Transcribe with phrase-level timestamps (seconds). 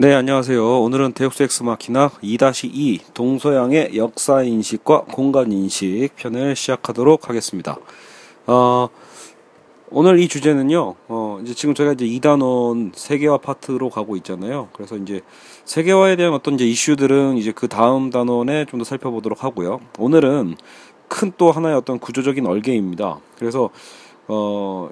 [0.00, 0.80] 네, 안녕하세요.
[0.82, 7.78] 오늘은 데우스 엑스 마키나 2-2 동서양의 역사 인식과 공간 인식 편을 시작하도록 하겠습니다.
[8.46, 8.88] 어,
[9.90, 14.68] 오늘 이 주제는요, 어, 이제 지금 저희가 이제 2단원 세계화 파트로 가고 있잖아요.
[14.72, 15.20] 그래서 이제
[15.64, 19.80] 세계화에 대한 어떤 이제 이슈들은 이제 그 다음 단원에 좀 더 살펴보도록 하고요.
[19.98, 20.54] 오늘은
[21.08, 23.18] 큰 또 하나의 어떤 구조적인 얼개입니다.
[23.36, 23.70] 그래서,
[24.28, 24.90] 어,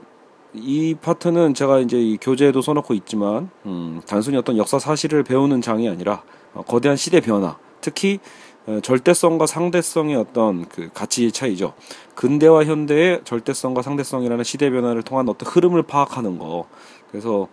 [0.57, 5.89] 이 파트는 제가 이제 이 교재에도 써놓고 있지만 음, 단순히 어떤 역사 사실을 배우는 장이
[5.89, 6.22] 아니라
[6.54, 8.18] 어, 거대한 시대 변화, 특히
[8.66, 11.75] 어, 절대성과 상대성의 어떤 그 가치의 차이죠.
[12.14, 16.66] 근대와 현대의 절대성과 상대성이라는 시대 변화를 통한 어떤 흐름을 파악하는 거.
[17.11, 17.49] 그래서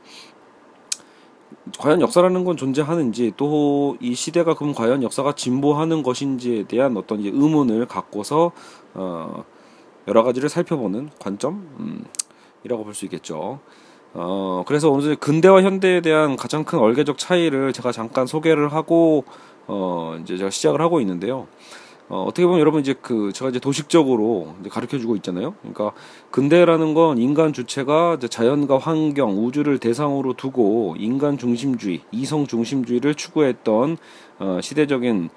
[1.80, 7.85] 과연 역사라는 건 존재하는지 또 이 시대가 그럼 과연 역사가 진보하는 것인지에 대한 어떤 의문을
[7.85, 8.52] 갖고서
[8.94, 9.44] 어
[10.08, 12.04] 여러 가지를 살펴보는 관점 음,
[12.63, 13.59] 이라고 볼 수 있겠죠.
[14.13, 19.23] 어, 그래서 오늘 근대와 현대에 대한 가장 큰 얼개적 차이를 제가 잠깐 소개를 하고,
[19.67, 21.48] 어, 이제 제가 시작을 하고 있는데요.
[22.10, 25.55] 어, 어떻게 보면 여러분 이제 그, 제가 이제 도식적으로 이제 가르쳐 주고 있잖아요.
[25.62, 25.93] 그러니까
[26.29, 33.98] 근대라는 건 인간 주체가 자연과 환경, 우주를 대상으로 두고 인간 중심주의, 이성 중심주의를 추구했던,
[34.40, 35.29] 어, 시대적인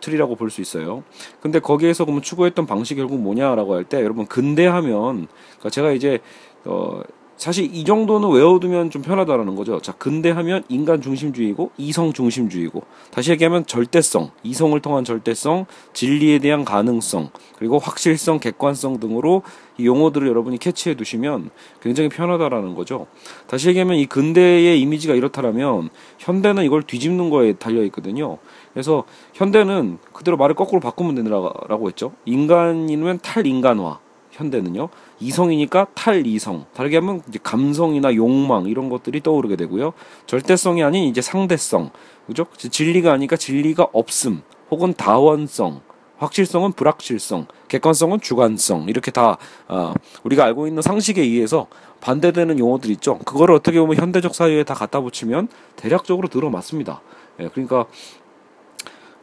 [0.00, 1.02] 틀이라고 볼 수 있어요.
[1.40, 6.20] 근데 거기에서 그러면 추구했던 방식이 결국 뭐냐라고 할 때 여러분 근대하면 그러니까 제가 이제
[6.64, 7.02] 어
[7.36, 9.78] 사실 이 정도는 외워두면 좀 편하다라는 거죠.
[9.82, 17.28] 자, 근대하면 인간 중심주의고 이성 중심주의고 다시 얘기하면 절대성, 이성을 통한 절대성, 진리에 대한 가능성,
[17.58, 19.42] 그리고 확실성, 객관성 등으로
[19.76, 21.50] 이 용어들을 여러분이 캐치해 두시면
[21.82, 23.06] 굉장히 편하다라는 거죠.
[23.46, 28.38] 다시 얘기하면 이 근대의 이미지가 이렇다라면 현대는 이걸 뒤집는 거에 달려 있거든요.
[28.76, 32.12] 그래서 현대는 그대로 말을 거꾸로 바꾸면 되느라고 했죠.
[32.26, 34.00] 인간이면 탈인간화.
[34.32, 34.90] 현대는요.
[35.18, 36.66] 이성이니까 탈이성.
[36.74, 39.94] 다르게 하면 이제 감성이나 욕망 이런 것들이 떠오르게 되고요.
[40.26, 41.88] 절대성이 아닌 이제 상대성.
[42.26, 42.44] 그죠?
[42.58, 44.42] 진리가 아니까 진리가 없음.
[44.70, 45.80] 혹은 다원성.
[46.18, 49.36] 확실성은 불확실성, 객관성은 주관성 이렇게 다
[49.68, 49.92] 어,
[50.22, 51.66] 우리가 알고 있는 상식에 의해서
[52.00, 53.18] 반대되는 용어들 있죠.
[53.18, 57.02] 그거를 어떻게 보면 현대적 사회에 다 갖다 붙이면 대략적으로 들어맞습니다.
[57.40, 57.84] 예, 그러니까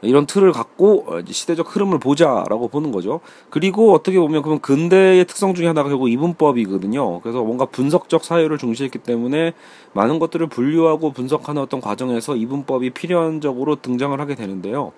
[0.04, 3.20] 이런 틀을 갖고 어, 시대적 흐름을 보자라고 보는 거죠.
[3.50, 7.22] 그리고 어떻게 보면 그러면 근대의 특성 중에 하나가 결국 이분법이거든요.
[7.22, 9.54] 그래서 뭔가 분석적 사유를 중시했기 때문에
[9.94, 14.92] 많은 것들을 분류하고 분석하는 어떤 과정에서 이분법이 필연적으로 등장을 하게 되는데요.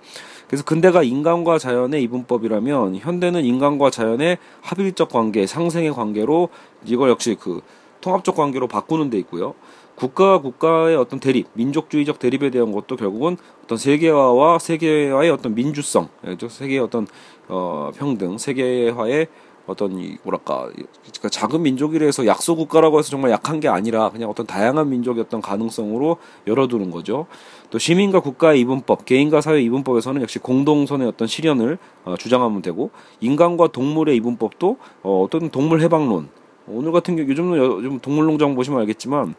[0.47, 6.49] 그래서 근대가 인간과 자연의 이분법이라면 현대는 인간과 자연의 합일적 관계, 상생의 관계로
[6.85, 7.61] 이걸 역시 그
[8.01, 9.55] 통합적 관계로 바꾸는 데 있고요.
[9.95, 16.38] 국가와 국가의 어떤 대립, 민족주의적 대립에 대한 것도 결국은 어떤 세계화와 세계화의 어떤 민주성, 예,
[16.39, 17.07] 세계의 어떤
[17.47, 19.28] 어, 평등, 세계화의
[19.67, 24.45] 어떤 이 뭐랄까 그러니까 작은 민족이라서 약소 국가라고 해서 정말 약한 게 아니라 그냥 어떤
[24.45, 27.25] 다양한 민족의 어떤 가능성으로 열어두는 거죠.
[27.72, 32.91] 또 시민과 국가의 이분법, 개인과 사회 이분법에서는 역시 공동선의 어떤 실현을 어, 주장하면 되고
[33.22, 36.29] 인간과 동물의 이분법도 어, 어떤 동물 해방론
[36.67, 39.35] 오늘 같은 경우 요즘은 요즘 동물농장 보시면 알겠지만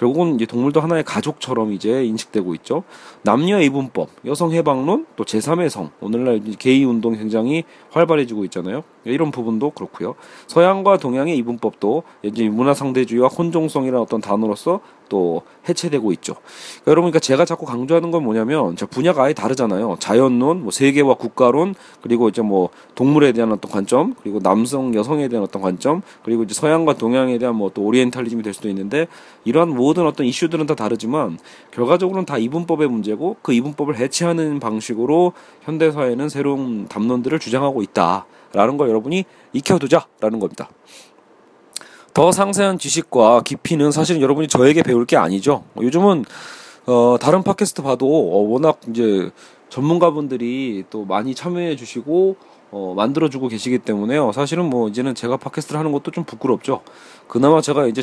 [0.00, 2.84] 결국은 이제 동물도 하나의 가족처럼 이제 인식되고 있죠.
[3.20, 5.90] 남녀 이분법, 여성 해방론, 또 제3의 성.
[6.00, 8.82] 오늘날 게이 운동 굉장히 활발해지고 있잖아요.
[9.04, 10.14] 이런 부분도 그렇고요.
[10.46, 16.34] 서양과 동양의 이분법도 이제 문화 상대주의와 혼종성이라는 어떤 단어로서 또 해체되고 있죠.
[16.34, 19.96] 그러니까 여러분, 그러니까 제가 자꾸 강조하는 건 뭐냐면, 저 분야가 아예 다르잖아요.
[19.98, 25.42] 자연론, 뭐 세계와 국가론, 그리고 이제 뭐 동물에 대한 어떤 관점, 그리고 남성, 여성에 대한
[25.42, 29.08] 어떤 관점, 그리고 이제 서양과 동양에 대한 뭐 또 오리엔탈리즘이 될 수도 있는데,
[29.44, 31.38] 이러한 모든 어떤 이슈들은 다 다르지만,
[31.72, 38.26] 결과적으로는 다 이분법의 문제고, 그 이분법을 해체하는 방식으로 현대 사회는 새로운 담론들을 주장하고 있다.
[38.52, 40.68] 라는 걸 여러분이 익혀두자라는 겁니다.
[42.12, 45.64] 더 상세한 지식과 깊이는 사실은 여러분이 저에게 배울 게 아니죠.
[45.80, 46.24] 요즘은
[46.86, 49.30] 어, 다른 팟캐스트 봐도 어, 워낙 이제
[49.68, 52.36] 전문가분들이 또 많이 참여해 주시고
[52.72, 54.32] 어, 만들어주고 계시기 때문에요.
[54.32, 56.82] 사실은 뭐 이제는 제가 팟캐스트를 하는 것도 좀 부끄럽죠.
[57.28, 58.02] 그나마 제가 이제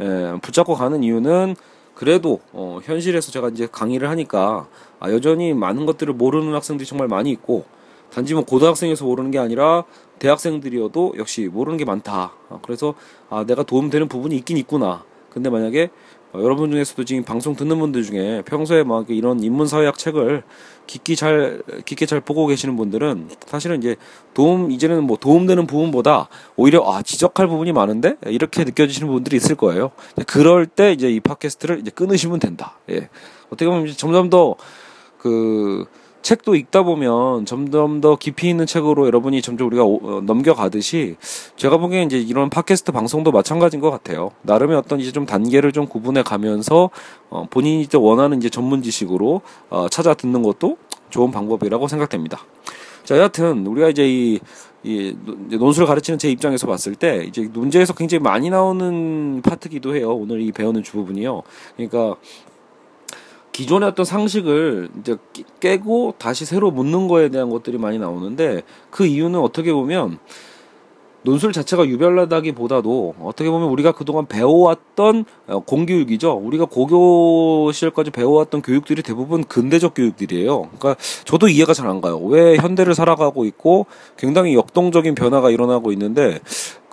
[0.00, 1.56] 에, 붙잡고 가는 이유는
[1.94, 4.68] 그래도 어, 현실에서 제가 이제 강의를 하니까
[5.00, 7.64] 아, 여전히 많은 것들을 모르는 학생들이 정말 많이 있고
[8.12, 9.84] 단지 뭐 고등학생에서 모르는 게 아니라
[10.18, 12.32] 대학생들이어도 역시 모르는 게 많다.
[12.48, 12.94] 아, 그래서
[13.30, 15.04] 아 내가 도움되는 부분이 있긴 있구나.
[15.30, 15.90] 근데 만약에
[16.32, 20.42] 어, 여러분 중에서도 지금 방송 듣는 분들 중에 평소에 막 이런 인문사회학 책을
[20.86, 23.96] 깊게 잘 깊게 잘 보고 계시는 분들은 사실은 이제
[24.34, 29.90] 도움 이제는 뭐 도움되는 부분보다 오히려 아 지적할 부분이 많은데 이렇게 느껴지시는 분들이 있을 거예요.
[30.26, 32.78] 그럴 때 이제 이 팟캐스트를 이제 끊으시면 된다.
[32.90, 33.08] 예.
[33.46, 35.86] 어떻게 보면 점점 더그
[36.26, 41.14] 책도 읽다 보면 점점 더 깊이 있는 책으로 여러분이 점점 우리가 오, 어, 넘겨가듯이
[41.54, 44.32] 제가 보기엔 이제 이런 팟캐스트 방송도 마찬가지인 것 같아요.
[44.42, 46.90] 나름의 어떤 이제 좀 단계를 좀 구분해 가면서
[47.30, 50.78] 어, 본인이 이제 원하는 이제 전문 지식으로 어, 찾아 듣는 것도
[51.10, 52.40] 좋은 방법이라고 생각됩니다.
[53.04, 54.40] 자, 여하튼 우리가 이제 이,
[54.82, 55.16] 이
[55.48, 60.12] 논술을 가르치는 제 입장에서 봤을 때 이제 문제에서 굉장히 많이 나오는 파트기도 해요.
[60.12, 61.44] 오늘 이 배우는 주부분이요.
[61.76, 62.16] 그러니까
[63.56, 65.16] 기존의 어떤 상식을 이제
[65.60, 70.18] 깨고 다시 새로 묻는 거에 대한 것들이 많이 나오는데 그 이유는 어떻게 보면
[71.22, 76.34] 논술 자체가 유별나다기보다도 어떻게 보면 우리가 그동안 배워왔던 어, 공교육이죠.
[76.34, 80.68] 우리가 고교 시절까지 배워왔던 교육들이 대부분 근대적 교육들이에요.
[80.78, 82.18] 그러니까 저도 이해가 잘 안 가요.
[82.18, 83.86] 왜 현대를 살아가고 있고
[84.18, 86.40] 굉장히 역동적인 변화가 일어나고 있는데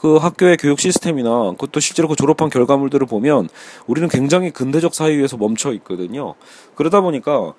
[0.04, 3.48] 그 학교의 교육 시스템이나 그것도 실제로 그 졸업한 결과물들을 보면
[3.88, 6.36] 우리는 굉장히 근대적 사회에서 멈춰 있거든요.
[6.76, 7.54] 그러다 보니까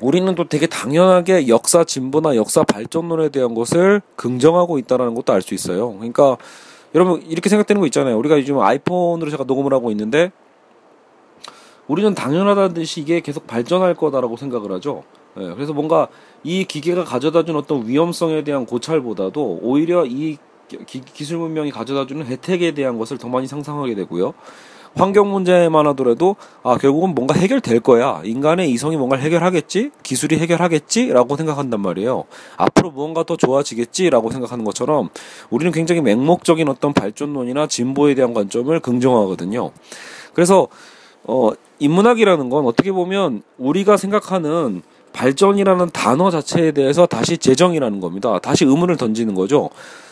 [0.00, 5.54] 우리는 또 되게 당연하게 역사 진보나 역사 발전론에 대한 것을 긍정하고 있다라는 것도 알 수
[5.54, 5.92] 있어요.
[5.92, 6.36] 그러니까
[6.96, 8.18] 여러분 이렇게 생각되는 거 있잖아요.
[8.18, 10.32] 우리가 요즘 아이폰으로 제가 녹음을 하고 있는데
[11.86, 15.04] 우리는 당연하다는 듯이 이게 계속 발전할 거다라고 생각을 하죠.
[15.36, 16.08] 네, 그래서 뭔가
[16.42, 20.38] 이 기계가 가져다 준 어떤 위험성에 대한 고찰보다도 오히려 이
[20.86, 24.34] 기, 기술 문명이 가져다 주는 혜택에 대한 것을 더 많이 상상하게 되고요.
[24.94, 28.22] 환경 문제만 하더라도 아 결국은 뭔가 해결될 거야.
[28.24, 29.90] 인간의 이성이 뭔가를 해결하겠지?
[30.02, 32.24] 기술이 해결하겠지라고 생각한단 말이에요.
[32.56, 35.10] 앞으로 무언가 더 좋아지겠지라고 생각하는 것처럼
[35.48, 39.70] 우리는 굉장히 맹목적인 어떤 발전론이나 진보에 대한 관점을 긍정하거든요.
[40.34, 40.66] 그래서
[41.22, 48.38] 어 인문학이라는 건 어떻게 보면 우리가 생각하는 발전이라는 단어 자체에 대해서 다시 재정이라는 겁니다.
[48.38, 49.70] 다시 의문을 던지는 거죠.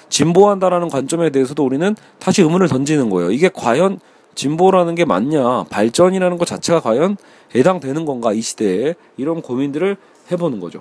[0.08, 3.30] 진보한다라는 관점에 대해서도 우리는 다시 의문을 던지는 거예요.
[3.30, 4.00] 이게 과연
[4.34, 7.16] 진보라는 게 맞냐, 발전이라는 것 자체가 과연
[7.54, 9.96] 해당되는 건가 이 시대에 이런 고민들을
[10.30, 10.80] 해보는 거죠.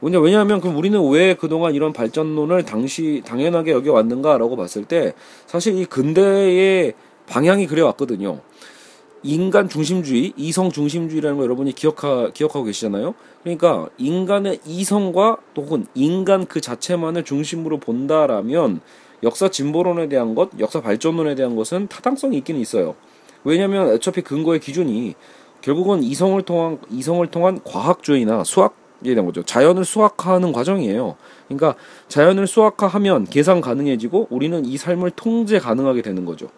[0.00, 5.12] 왜냐 왜냐하면 그럼 우리는 왜 그동안 이런 발전론을 당시 당연하게 여겨 왔는가라고 봤을 때
[5.46, 6.94] 사실 이 근대의
[7.26, 8.40] 방향이 그래 왔거든요.
[9.22, 13.14] 인간 중심주의, 이성 중심주의라는 거 여러분이 기억하, 기억하고 계시잖아요.
[13.42, 18.80] 그러니까 인간의 이성과 혹은 인간 그 자체만을 중심으로 본다라면
[19.22, 22.94] 역사 진보론에 대한 것, 역사 발전론에 대한 것은 타당성이 있기는 있어요.
[23.44, 25.14] 왜냐하면 어차피 근거의 기준이
[25.60, 28.74] 결국은 이성을 통한 이성을 통한 과학주의나 수학에
[29.14, 29.42] 대한 거죠.
[29.42, 31.16] 자연을 수학화하는 과정이에요.
[31.48, 31.74] 그러니까
[32.08, 36.48] 자연을 수학화하면 계산 가능해지고 우리는 이 삶을 통제 가능하게 되는 거죠.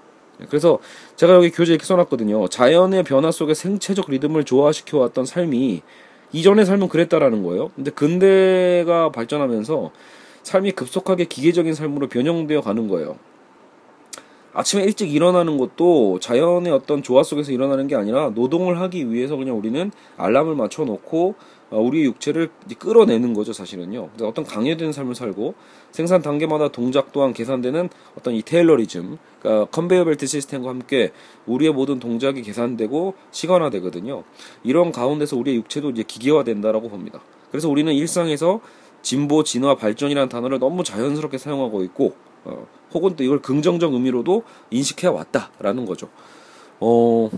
[0.49, 0.79] 그래서
[1.17, 2.49] 제가 여기 교재 이렇게 써놨거든요.
[2.49, 5.83] 자연의 변화 속에 생체적 리듬을 조화시켜 왔던 삶이
[6.33, 7.71] 이전의 삶은 그랬다라는 거예요.
[7.75, 9.91] 근데 근대가 발전하면서
[10.43, 13.17] 삶이 급속하게 기계적인 삶으로 변형되어 가는 거예요.
[14.52, 19.56] 아침에 일찍 일어나는 것도 자연의 어떤 조화 속에서 일어나는 게 아니라 노동을 하기 위해서 그냥
[19.56, 21.35] 우리는 알람을 맞춰 놓고
[21.70, 24.11] 어, 우리의 육체를 끌어내는 거죠, 사실은요.
[24.23, 25.55] 어떤 강요된 삶을 살고
[25.93, 27.88] 생산 단계마다 동작 또한 계산되는
[28.19, 31.12] 어떤 이 테일러리즘, 그러니까 컨베이어 벨트 시스템과 함께
[31.47, 34.25] 우리의 모든 동작이 계산되고 시간화되거든요.
[34.64, 37.20] 이런 가운데서 우리의 육체도 이제 기계화된다라고 봅니다.
[37.52, 38.61] 그래서 우리는 일상에서
[39.02, 42.14] 진보, 진화, 발전이라는 단어를 너무 자연스럽게 사용하고 있고,
[42.45, 46.09] 어, 혹은 또 이걸 긍정적 의미로도 인식해 왔다라는 거죠.
[46.81, 47.31] 어,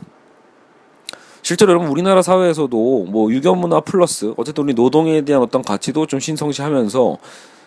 [1.42, 7.18] 실제로 여러분 우리나라 사회에서도 뭐 유견문화 플러스 어쨌든 우리 노동에 대한 어떤 가치도 좀 신성시하면서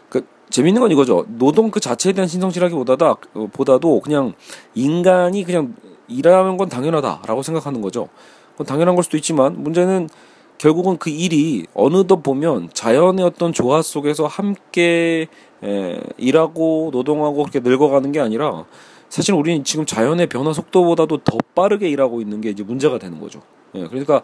[0.10, 1.26] 그 재밌는 건 이거죠.
[1.28, 3.16] 노동 그 자체에 대한 신성시라기보다다
[3.52, 4.34] 보다도 그냥
[4.76, 5.76] 인간이 그냥
[6.08, 8.08] 일하는 건 당연하다라고 생각하는 거죠.
[8.54, 10.10] 그건 당연한 걸 수도 있지만 문제는
[10.58, 15.28] 결국은 그 일이 어느덧 보면 자연의 어떤 조화 속에서 함께
[15.64, 18.66] 에, 일하고 노동하고 그렇게 늙어가는 게 아니라
[19.10, 23.42] 사실 우리는 지금 자연의 변화 속도보다도 더 빠르게 일하고 있는 게 이제 문제가 되는 거죠.
[23.76, 24.22] 예, 그러니까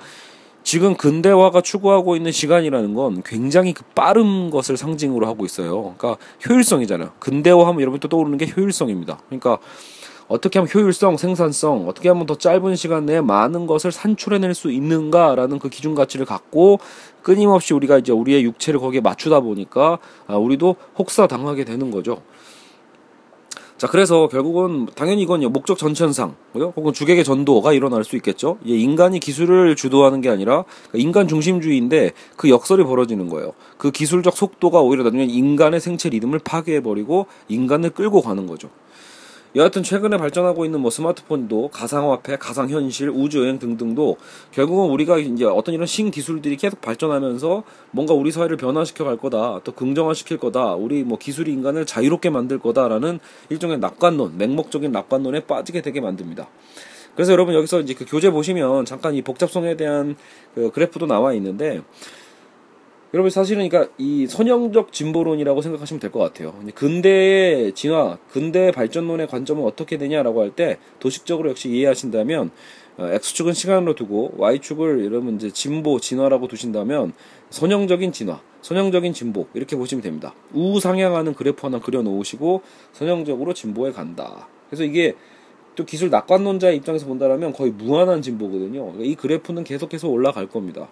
[0.63, 5.95] 지금 근대화가 추구하고 있는 시간이라는 건 굉장히 그 빠른 것을 상징으로 하고 있어요.
[5.97, 7.13] 그러니까 효율성이잖아요.
[7.19, 9.19] 근대화하면 여러분 또 떠오르는 게 효율성입니다.
[9.27, 9.57] 그러니까
[10.31, 15.59] 어떻게 하면 효율성, 생산성, 어떻게 하면 더 짧은 시간 내에 많은 것을 산출해낼 수 있는가라는
[15.59, 16.79] 그 기준 가치를 갖고
[17.21, 22.21] 끊임없이 우리가 이제 우리의 육체를 거기에 맞추다 보니까 아, 우리도 혹사 당하게 되는 거죠.
[23.77, 28.57] 자, 그래서 결국은 당연히 이건 목적 전천상, 혹은 주객의 전도가 일어날 수 있겠죠.
[28.67, 33.53] 예, 인간이 기술을 주도하는 게 아니라 그러니까 인간 중심주의인데 그 역설이 벌어지는 거예요.
[33.77, 38.69] 그 기술적 속도가 오히려 나중에 인간의 생체 리듬을 파괴해버리고 인간을 끌고 가는 거죠.
[39.53, 44.15] 여하튼 최근에 발전하고 있는 뭐 스마트폰도 가상화폐, 가상현실, 우주여행 등등도
[44.51, 49.74] 결국은 우리가 이제 어떤 이런 신기술들이 계속 발전하면서 뭔가 우리 사회를 변화시켜 갈 거다, 또
[49.74, 56.00] 긍정화시킬 거다, 우리 뭐 기술이 인간을 자유롭게 만들 거다라는 일종의 낙관론, 맹목적인 낙관론에 빠지게 되게
[56.00, 56.48] 만듭니다.
[57.15, 60.15] 그래서 여러분 여기서 이제 그 교재 보시면 잠깐 이 복잡성에 대한
[60.55, 61.81] 그 그래프도 나와 있는데
[63.13, 66.53] 여러분 사실은 그러니까 이 선형적 진보론이라고 생각하시면 될 것 같아요.
[66.75, 72.51] 근대의 진화, 근대 발전론의 관점은 어떻게 되냐라고 할 때 도식적으로 역시 이해하신다면
[72.97, 77.13] 어, x축은 시간으로 두고 y축을 여러분 이제 진보, 진화라고 두신다면
[77.49, 80.33] 선형적인 진화, 선형적인 진보 이렇게 보시면 됩니다.
[80.53, 82.61] 우상향하는 그래프 하나 그려 놓으시고
[82.93, 84.47] 선형적으로 진보에 간다.
[84.69, 85.15] 그래서 이게
[85.75, 88.83] 또 기술 낙관론자의 입장에서 본다면 거의 무한한 진보거든요.
[88.83, 90.89] 그러니까 이 그래프는 계속해서 올라갈 겁니다.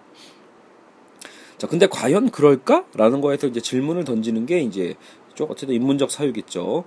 [1.60, 4.94] 자, 근데 과연 그럴까?라는 거에서 이제 질문을 던지는 게 이제
[5.34, 6.84] 좀 어쨌든 인문적 사유겠죠.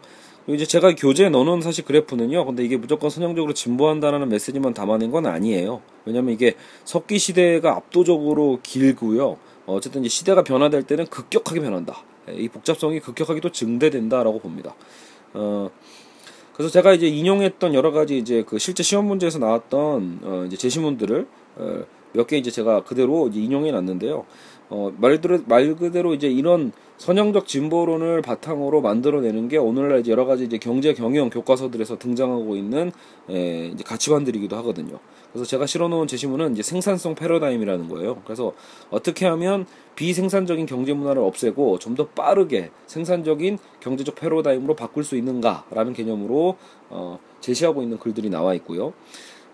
[0.47, 2.43] 이제 제가 교재에 넣어놓은 사실 그래프는요.
[2.43, 5.81] 근데 이게 무조건 선형적으로 진보한다라는 메시지만 담아낸 건 아니에요.
[6.05, 9.37] 왜냐면 이게 석기 시대가 압도적으로 길고요.
[9.67, 12.01] 어쨌든 이제 시대가 변화될 때는 급격하게 변한다.
[12.31, 14.73] 이 복잡성이 급격하게 또 증대된다라고 봅니다.
[15.35, 15.69] 어,
[16.53, 21.27] 그래서 제가 이제 인용했던 여러 가지 이제 그 실제 시험 문제에서 나왔던 어, 이제 제시문들을
[21.57, 24.25] 어, 몇 개 이제 제가 그대로 이제 인용해 놨는데요.
[24.75, 30.25] 어, 말, 그대로, 말 그대로 이제 이런 선형적 진보론을 바탕으로 만들어내는 게 오늘날 이제 여러
[30.25, 32.91] 가지 이제 경제 경영 교과서들에서 등장하고 있는
[33.29, 34.97] 에, 이제 가치관들이기도 하거든요.
[35.31, 38.21] 그래서 제가 실어놓은 제시문은 이제 생산성 패러다임이라는 거예요.
[38.25, 38.53] 그래서
[38.89, 45.93] 어떻게 하면 비생산적인 경제 문화를 없애고 좀 더 빠르게 생산적인 경제적 패러다임으로 바꿀 수 있는가라는
[45.93, 46.57] 개념으로
[46.89, 48.93] 어, 제시하고 있는 글들이 나와 있고요.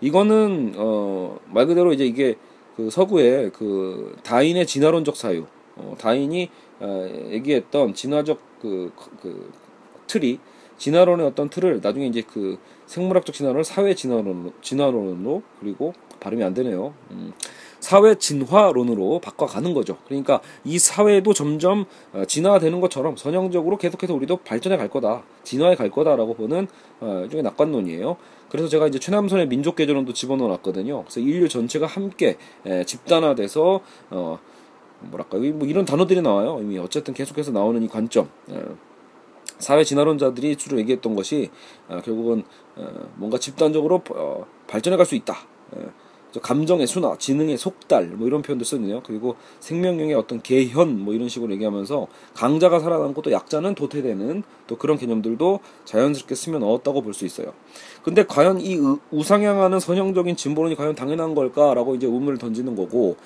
[0.00, 2.36] 이거는 어, 말 그대로 이제 이게
[2.76, 5.46] 그 서구의 그 다인의 진화론적 사유,
[5.76, 6.50] 어, 다인이
[6.80, 9.52] 어, 얘기했던 진화적 그, 그
[10.06, 10.38] 틀이
[10.78, 16.94] 진화론의 어떤 틀을 나중에 이제 그 생물학적 진화론을 사회 진화론 진화론으로 그리고 발음이 안 되네요.
[17.10, 17.32] 음,
[17.80, 19.96] 사회 진화론으로 바꿔가는 거죠.
[20.06, 25.90] 그러니까 이 사회도 점점 어, 진화되는 것처럼 선형적으로 계속해서 우리도 발전해 갈 거다, 진화해 갈
[25.90, 26.68] 거다라고 보는
[27.00, 28.16] 어, 일종의 낙관론이에요.
[28.50, 31.02] 그래서 제가 이제 최남선의 민족 개조론도 집어넣어놨거든요.
[31.04, 34.38] 그래서 인류 전체가 함께 에, 집단화돼서 어
[35.00, 36.58] 뭐랄까 뭐 이런 단어들이 나와요.
[36.60, 38.28] 이미 어쨌든 계속해서 나오는 이 관점.
[38.50, 38.60] 에,
[39.58, 41.50] 사회 진화론자들이 주로 얘기했던 것이
[41.88, 42.44] 어, 결국은
[42.76, 45.36] 어, 뭔가 집단적으로 어, 발전해 갈 수 있다.
[46.36, 49.02] 에, 감정의 순화, 지능의 속달 뭐 이런 표현도 쓰네요.
[49.04, 54.96] 그리고 생명력의 어떤 개현 뭐 이런 식으로 얘기하면서 강자가 살아남고 또 약자는 도태되는 또 그런
[54.98, 57.52] 개념들도 자연스럽게 쓰며 넣었다고 볼 수 있어요.
[58.02, 58.78] 근데 과연 이
[59.10, 63.16] 우상향하는 선형적인 진보론이 과연 당연한 걸까라고 이제 의문을 던지는 거고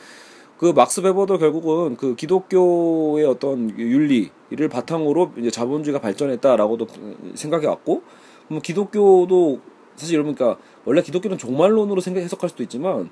[0.59, 6.87] 그 막스 베버도 결국은 그 기독교의 어떤 윤리를 바탕으로 이제 자본주의가 발전했다라고도
[7.35, 8.03] 생각해 왔고
[8.49, 9.61] 뭐 기독교도
[9.97, 13.11] 사실 여러분 그러니까 원래 기독교는 종말론으로 생각 해석할 수도 있지만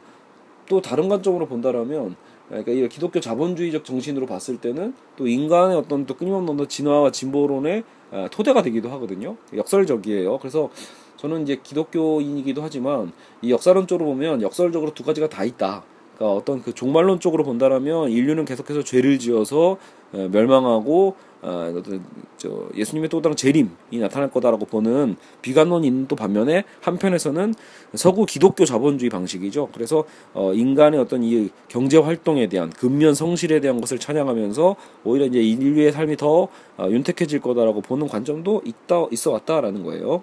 [0.68, 2.16] 또 다른 관점으로 본다라면
[2.48, 8.28] 그러니까 이 기독교 자본주의적 정신으로 봤을 때는 또 인간의 어떤 또 끊임없는 진화와 진보론의 아,
[8.30, 9.36] 토대가 되기도 하거든요.
[9.54, 10.38] 역설적이에요.
[10.38, 10.70] 그래서
[11.16, 15.82] 저는 이제 기독교인이기도 하지만 이 역사론 쪽으로 보면 역설적으로 두 가지가 다 있다.
[16.16, 19.78] 그러니까 어떤 그 종말론 쪽으로 본다라면 인류는 계속해서 죄를 지어서
[20.10, 21.82] 멸망하고 어,
[22.36, 23.68] 저 예수님의 또 다른 재림이
[24.00, 27.54] 나타날 거다라고 보는 비관론이 있는 또 반면에 한편에서는
[27.94, 29.68] 서구 기독교 자본주의 방식이죠.
[29.74, 35.40] 그래서 어, 인간의 어떤 이 경제 활동에 대한 근면 성실에 대한 것을 찬양하면서 오히려 이제
[35.40, 40.22] 인류의 삶이 더 어, 윤택해질 거다라고 보는 관점도 있다 있어 왔다라는 거예요.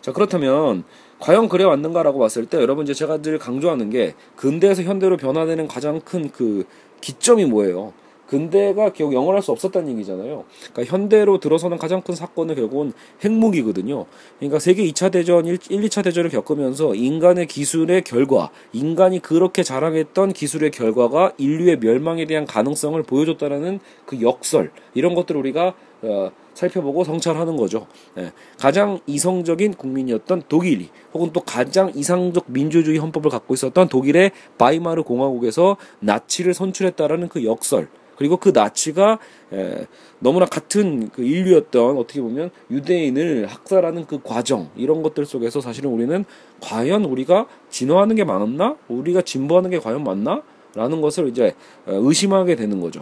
[0.00, 0.84] 자 그렇다면
[1.18, 6.00] 과연 그래 왔는가라고 봤을 때 여러분 이제 제가 늘 강조하는 게 근대에서 현대로 변화되는 가장
[6.00, 6.64] 큰 그
[7.00, 7.92] 기점이 뭐예요?
[8.30, 10.44] 근대가 결국 영원할 수 없었다는 얘기잖아요.
[10.72, 12.92] 그러니까 현대로 들어서는 가장 큰 사건은 결국은
[13.24, 14.06] 핵무기거든요.
[14.38, 20.70] 그러니까 세계 2차 대전, 1, 2차 대전을 겪으면서 인간의 기술의 결과, 인간이 그렇게 자랑했던 기술의
[20.70, 27.86] 결과가 인류의 멸망에 대한 가능성을 보여줬다는 그 역설, 이런 것들을 우리가 어, 살펴보고 성찰하는 거죠.
[28.16, 28.32] 예.
[28.58, 35.76] 가장 이성적인 국민이었던 독일이 혹은 또 가장 이상적 민주주의 헌법을 갖고 있었던 독일의 바이마르 공화국에서
[35.98, 37.88] 나치를 선출했다라는 그 역설
[38.20, 39.18] 그리고 그 나치가
[39.50, 39.86] 에,
[40.18, 46.26] 너무나 같은 그 인류였던 어떻게 보면 유대인을 학살하는 그 과정 이런 것들 속에서 사실은 우리는
[46.60, 48.76] 과연 우리가 진화하는 게 맞나?
[48.88, 50.42] 우리가 진보하는 게 과연 맞나?
[50.74, 51.54] 라는 것을 이제
[51.86, 53.00] 의심하게 되는 거죠.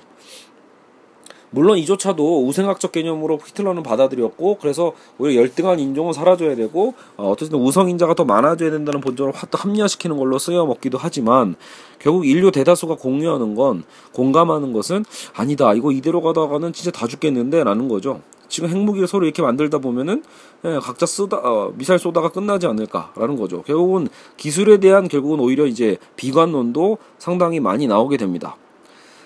[1.50, 8.14] 물론 이조차도 우생학적 개념으로 히틀러는 받아들였고 그래서 오히려 열등한 인종은 사라져야 되고 어, 어쨌든 우성인자가
[8.14, 11.57] 더 많아져야 된다는 본점을 합리화시키는 걸로 쓰여 먹기도 하지만
[11.99, 17.88] 결국 인류 대다수가 공유하는 건 공감하는 것은 아니다 이거 이대로 가다가는 진짜 다 죽겠는데 라는
[17.88, 18.21] 거죠.
[18.49, 20.23] 지금 핵무기를 서로 이렇게 만들다 보면은
[20.64, 23.62] 예, 각자 쓰다 어, 미사일 쏘다가 끝나지 않을까라는 거죠.
[23.62, 28.57] 결국은 기술에 대한 결국은 오히려 이제 비관론도 상당히 많이 나오게 됩니다.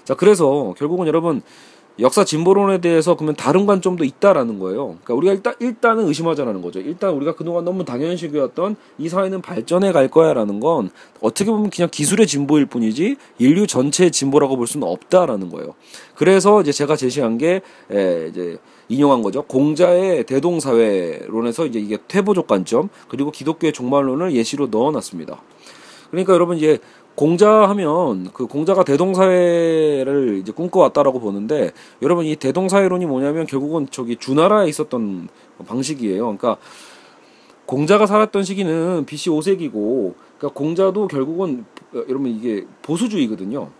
[0.05, 1.43] 자 그래서 결국은 여러분
[1.99, 4.97] 역사 진보론에 대해서 그러면 다른 관점도 있다라는 거예요.
[5.05, 6.81] 그러니까 우리가 일단 일단은 의심하자라는 거죠.
[6.81, 12.27] 일단 우리가 그동안 너무 당연시되었던 이 사회는 발전해 갈 거야라는 건 어떻게 보면 그냥 기술의
[12.27, 15.75] 진보일 뿐이지 인류 전체의 진보라고 볼 수는 없다라는 거예요.
[16.15, 18.59] 그래서 이제 제가 제시한 게 에, 이제
[18.89, 19.43] 인용한 거죠.
[19.43, 25.41] 공자의 대동사회론에서 이제 이게 퇴보적 관점 그리고 기독교의 종말론을 예시로 넣어놨습니다.
[26.11, 26.79] 그러니까 여러분 이제
[27.15, 35.29] 공자하면 그 공자가 대동사회를 이제 꿈꿔왔다라고 보는데 여러분 이 대동사회론이 뭐냐면 결국은 저기 주나라에 있었던
[35.67, 36.23] 방식이에요.
[36.23, 36.57] 그러니까
[37.67, 41.65] 공자가 살았던 시기는 BC 5세기고 그러니까 공자도 결국은
[42.09, 43.71] 여러분 이게 보수주의거든요.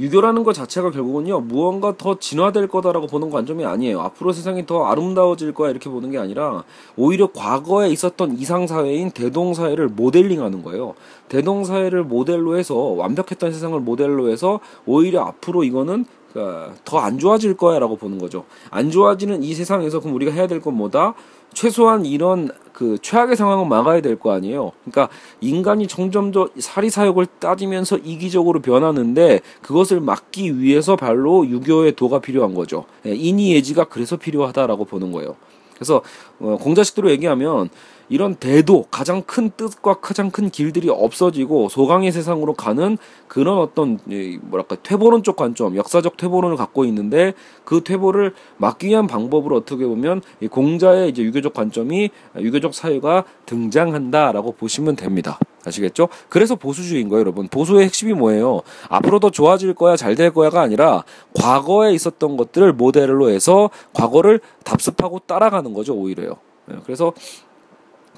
[0.00, 4.00] 유교라는 것 자체가 결국은요 무언가 더 진화될 거다라고 보는 관점이 아니에요.
[4.00, 6.64] 앞으로 세상이 더 아름다워질 거야 이렇게 보는 게 아니라
[6.96, 10.94] 오히려 과거에 있었던 이상 사회인 대동 사회를 모델링하는 거예요.
[11.28, 17.96] 대동 사회를 모델로 해서 완벽했던 세상을 모델로 해서 오히려 앞으로 이거는 그러니까 더안 좋아질 거야라고
[17.96, 18.44] 보는 거죠.
[18.70, 21.14] 안 좋아지는 이 세상에서 그럼 우리가 해야 될 건 뭐다?
[21.52, 24.72] 최소한 이런 그 최악의 상황은 막아야 될 거 아니에요.
[24.84, 32.20] 그러니까 인간이 점점 더 사리 사욕을 따지면서 이기적으로 변하는데 그것을 막기 위해서 발로 유교의 도가
[32.20, 32.84] 필요한 거죠.
[33.06, 35.36] 예, 인이 예지가 그래서 필요하다라고 보는 거예요.
[35.74, 36.02] 그래서
[36.38, 37.70] 어, 공자식대로 얘기하면
[38.10, 42.98] 이런 대도 가장 큰 뜻과 가장 큰 길들이 없어지고 소강의 세상으로 가는
[43.28, 43.98] 그런 어떤
[44.42, 47.32] 뭐랄까 퇴보론 쪽 관점, 역사적 퇴보론을 갖고 있는데
[47.64, 54.52] 그 퇴보를 막기 위한 방법으로 어떻게 보면 이 공자의 이제 유교적 관점이 유교적 사회가 등장한다라고
[54.52, 55.38] 보시면 됩니다.
[55.64, 56.08] 아시겠죠?
[56.28, 57.46] 그래서 보수주의인 거예요, 여러분.
[57.46, 58.62] 보수의 핵심이 뭐예요?
[58.88, 65.20] 앞으로 더 좋아질 거야, 잘 될 거야가 아니라 과거에 있었던 것들을 모델로 해서 과거를 답습하고
[65.20, 66.36] 따라가는 거죠, 오히려요.
[66.70, 67.12] 예, 그래서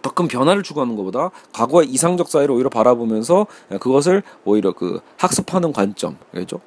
[0.02, 3.46] 더 큰 변화를 추구하는 것보다 과거의 이상적 사회를 오히려 바라보면서
[3.80, 6.60] 그것을 오히려 그 학습하는 관점, 그죠?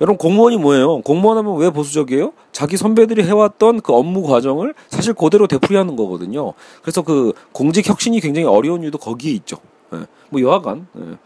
[0.00, 1.02] 여러분 공무원이 뭐예요?
[1.02, 2.32] 공무원 하면 왜 보수적이에요?
[2.52, 6.54] 자기 선배들이 해왔던 그 업무 과정을 사실 그대로 되풀이하는 거거든요.
[6.80, 9.58] 그래서 그 공직 혁신이 굉장히 어려운 이유도 거기에 있죠.
[9.92, 10.06] 예.
[10.30, 10.86] 뭐 여하간.
[10.98, 11.18] 예.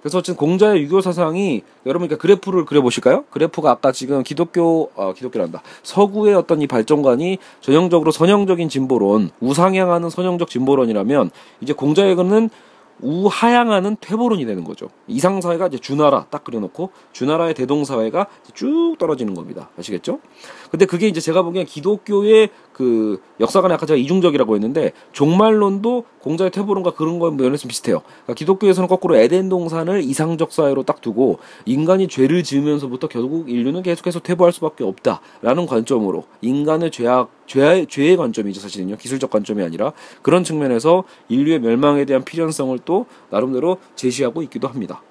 [0.00, 3.24] 그래서 어쨌든 공자의 유교 사상이 여러분 그러니까 그래프를 그려보실까요?
[3.30, 10.48] 그래프가 아까 지금 기독교 어, 기독교란다 서구의 어떤 이 발전관이 전형적으로 선형적인 진보론 우상향하는 선형적
[10.48, 12.50] 진보론이라면 이제 공자의 거는
[13.00, 14.88] 우하향하는 퇴보론이 되는 거죠.
[15.06, 19.70] 이상 사회가 이제 주나라 딱 그려놓고 주나라의 대동 사회가 쭉 떨어지는 겁니다.
[19.78, 20.18] 아시겠죠?
[20.70, 26.92] 근데 그게 이제 제가 보기엔 기독교의 그 역사관에 아까 제가 이중적이라고 했는데 종말론도 공자의 퇴보론과
[26.92, 28.02] 그런 거 면에서 비슷해요.
[28.04, 34.20] 그러니까 기독교에서는 거꾸로 에덴 동산을 이상적 사회로 딱 두고 인간이 죄를 지으면서부터 결국 인류는 계속해서
[34.20, 41.04] 퇴보할 수밖에 없다라는 관점으로 인간의 죄악 죄의, 죄의 관점이죠 사실은요 기술적 관점이 아니라 그런 측면에서
[41.28, 45.02] 인류의 멸망에 대한 필연성을 또 나름대로 제시하고 있기도 합니다.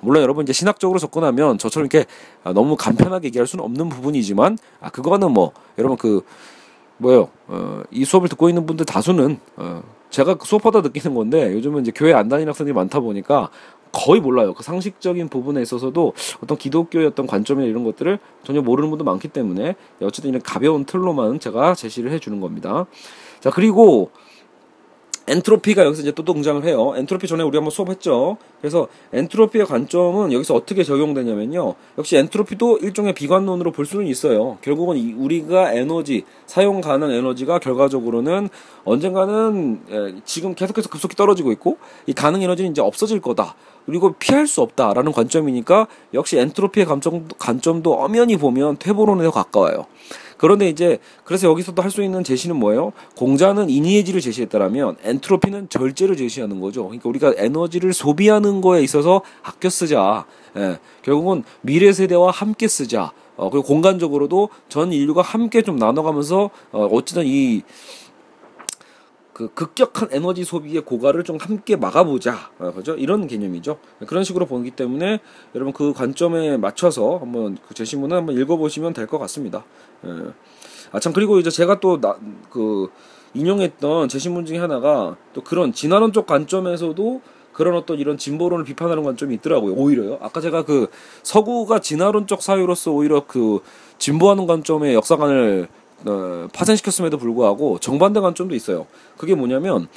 [0.00, 2.06] 물론 여러분 이제 신학적으로 접근하면 저처럼 이렇게
[2.54, 6.22] 너무 간편하게 얘기할 수는 없는 부분이지만 아 그거는 뭐 여러분 그
[6.98, 11.82] 뭐요 어, 이 수업을 듣고 있는 분들 다수는 어, 제가 그 수업하다 느끼는 건데 요즘은
[11.82, 13.50] 이제 교회 안 다니는 학생들이 많다 보니까
[13.92, 14.54] 거의 몰라요.
[14.54, 19.76] 그 상식적인 부분에 있어서도 어떤 기독교의 어떤 관점이나 이런 것들을 전혀 모르는 분도 많기 때문에
[20.02, 22.86] 어쨌든 이런 가벼운 틀로만 제가 제시를 해주는 겁니다.
[23.40, 24.10] 자 그리고
[25.28, 26.94] 엔트로피가 여기서 이제 또 등장을 해요.
[26.96, 28.36] 엔트로피 전에 우리 한번 수업했죠.
[28.60, 31.74] 그래서 엔트로피의 관점은 여기서 어떻게 적용되냐면요.
[31.98, 34.58] 역시 엔트로피도 일종의 비관론으로 볼 수는 있어요.
[34.62, 38.48] 결국은 우리가 에너지 사용 가능 에너지가 결과적으로는
[38.84, 43.54] 언젠가는 예, 지금 계속해서 급속히 떨어지고 있고 이 가능 에너지는 이제 없어질 거다.
[43.86, 49.86] 그리고 피할 수 없다라는 관점이니까 역시 엔트로피의 관점, 관점도 엄연히 보면 퇴보론에 더 가까워요.
[50.38, 52.92] 그런데 이제 그래서 여기서도 할 수 있는 제시는 뭐예요?
[53.16, 56.84] 공자는 인이해지를 제시했다라면 엔트로피는 절제를 제시하는 거죠.
[56.84, 60.24] 그러니까 우리가 에너지를 소비하는 거에 있어서 아껴 쓰자.
[60.56, 63.12] 예, 결국은 미래 세대와 함께 쓰자.
[63.36, 67.62] 어, 그리고 공간적으로도 전 인류가 함께 좀 나눠가면서 어, 어찌든 이
[69.38, 72.94] 그 급격한 에너지 소비의 고갈을 좀 함께 막아보자, 어, 그죠?
[72.96, 73.78] 이런 개념이죠.
[74.08, 75.20] 그런 식으로 보기 때문에
[75.54, 79.64] 여러분 그 관점에 맞춰서 한번 그 제시문을 한번 읽어보시면 될 것 같습니다.
[80.04, 80.10] 예.
[80.90, 82.88] 아 참 그리고 이제 제가 또그
[83.34, 87.20] 인용했던 제시문 중에 하나가 또 그런 진화론 쪽 관점에서도
[87.52, 89.74] 그런 어떤 이런 진보론을 비판하는 관점이 있더라고요.
[89.74, 90.18] 오히려요.
[90.20, 90.88] 아까 제가 그
[91.22, 93.60] 서구가 진화론 쪽 사유로서 오히려 그
[93.98, 95.68] 진보하는 관점의 역사관을
[96.06, 98.86] 어, 파생시켰음에도 불구하고 정반대 관점도 있어요.
[99.16, 99.88] 그게 뭐냐면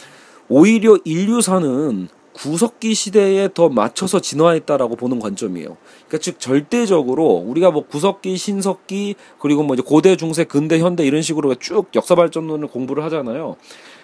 [0.49, 5.77] 오히려 인류사는 구석기 시대에 더 맞춰서 진화했다라고 보는 관점이에요.
[6.07, 11.21] 그러니까 즉 절대적으로 우리가 뭐 구석기, 신석기 그리고 뭐 이제 고대, 중세, 근대, 현대 이런
[11.21, 13.57] 식으로 쭉 역사 발전론을 공부를 하잖아요.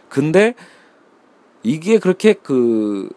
[0.10, 0.55] 근데
[1.63, 3.10] 이게 그렇게 그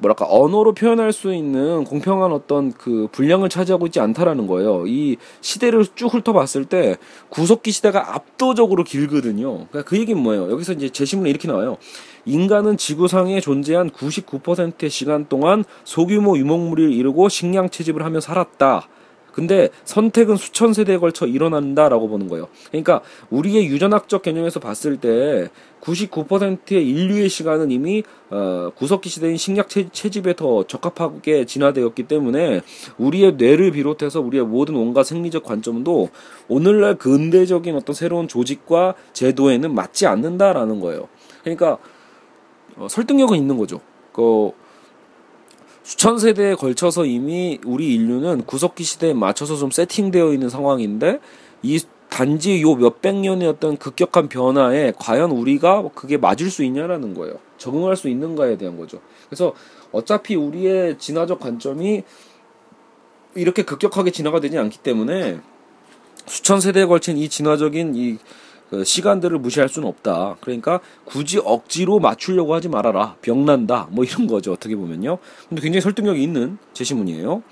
[0.00, 4.86] 뭐랄까 언어로 표현할 수 있는 공평한 어떤 그 분량을 차지하고 있지 않다라는 거예요.
[4.86, 6.96] 이 시대를 쭉 훑어봤을 때
[7.28, 9.66] 구석기 시대가 압도적으로 길거든요.
[9.68, 10.50] 그러니까 그 얘기는 뭐예요?
[10.50, 11.76] 여기서 이제 제시문에 이렇게 나와요.
[12.24, 18.88] 인간은 지구상에 존재한 99%의 시간 동안 소규모 유목물을 이루고 식량 채집을 하며 살았다.
[19.32, 22.48] 근데 선택은 수천 세대에 걸쳐 일어난다라고 보는 거예요.
[22.68, 25.48] 그러니까 우리의 유전학적 개념에서 봤을 때
[25.80, 32.60] 99%의 인류의 시간은 이미 어, 구석기 시대인 식량 채집에 더 적합하게 진화되었기 때문에
[32.98, 36.10] 우리의 뇌를 비롯해서 우리의 모든 온갖 생리적 관점도
[36.48, 41.08] 오늘날 근대적인 어떤 새로운 조직과 제도에는 맞지 않는다라는 거예요.
[41.42, 41.78] 그러니까
[42.76, 43.80] 어, 설득력은 있는 거죠.
[44.12, 44.52] 그
[45.90, 51.18] 수천 세대에 걸쳐서 이미 우리 인류는 구석기 시대에 맞춰서 좀 세팅되어 있는 상황인데
[51.64, 57.40] 이 단지 요 몇백 년의 어떤 급격한 변화에 과연 우리가 그게 맞을 수 있냐라는 거예요.
[57.58, 59.00] 적응할 수 있는가에 대한 거죠.
[59.28, 59.52] 그래서
[59.90, 62.04] 어차피 우리의 진화적 관점이
[63.34, 65.40] 이렇게 급격하게 진화가 되지 않기 때문에
[66.26, 68.22] 수천 세대에 걸친 이 진화적인 이그
[68.84, 70.36] 시간들을 무시할 수는 없다.
[70.40, 73.16] 그러니까 굳이 억지로 맞추려고 하지 말아라.
[73.22, 73.88] 병난다.
[73.90, 74.52] 뭐 이런 거죠.
[74.52, 75.18] 어떻게 보면요.
[75.48, 77.42] 근데 굉장히 설득력이 있는 제시문이에요.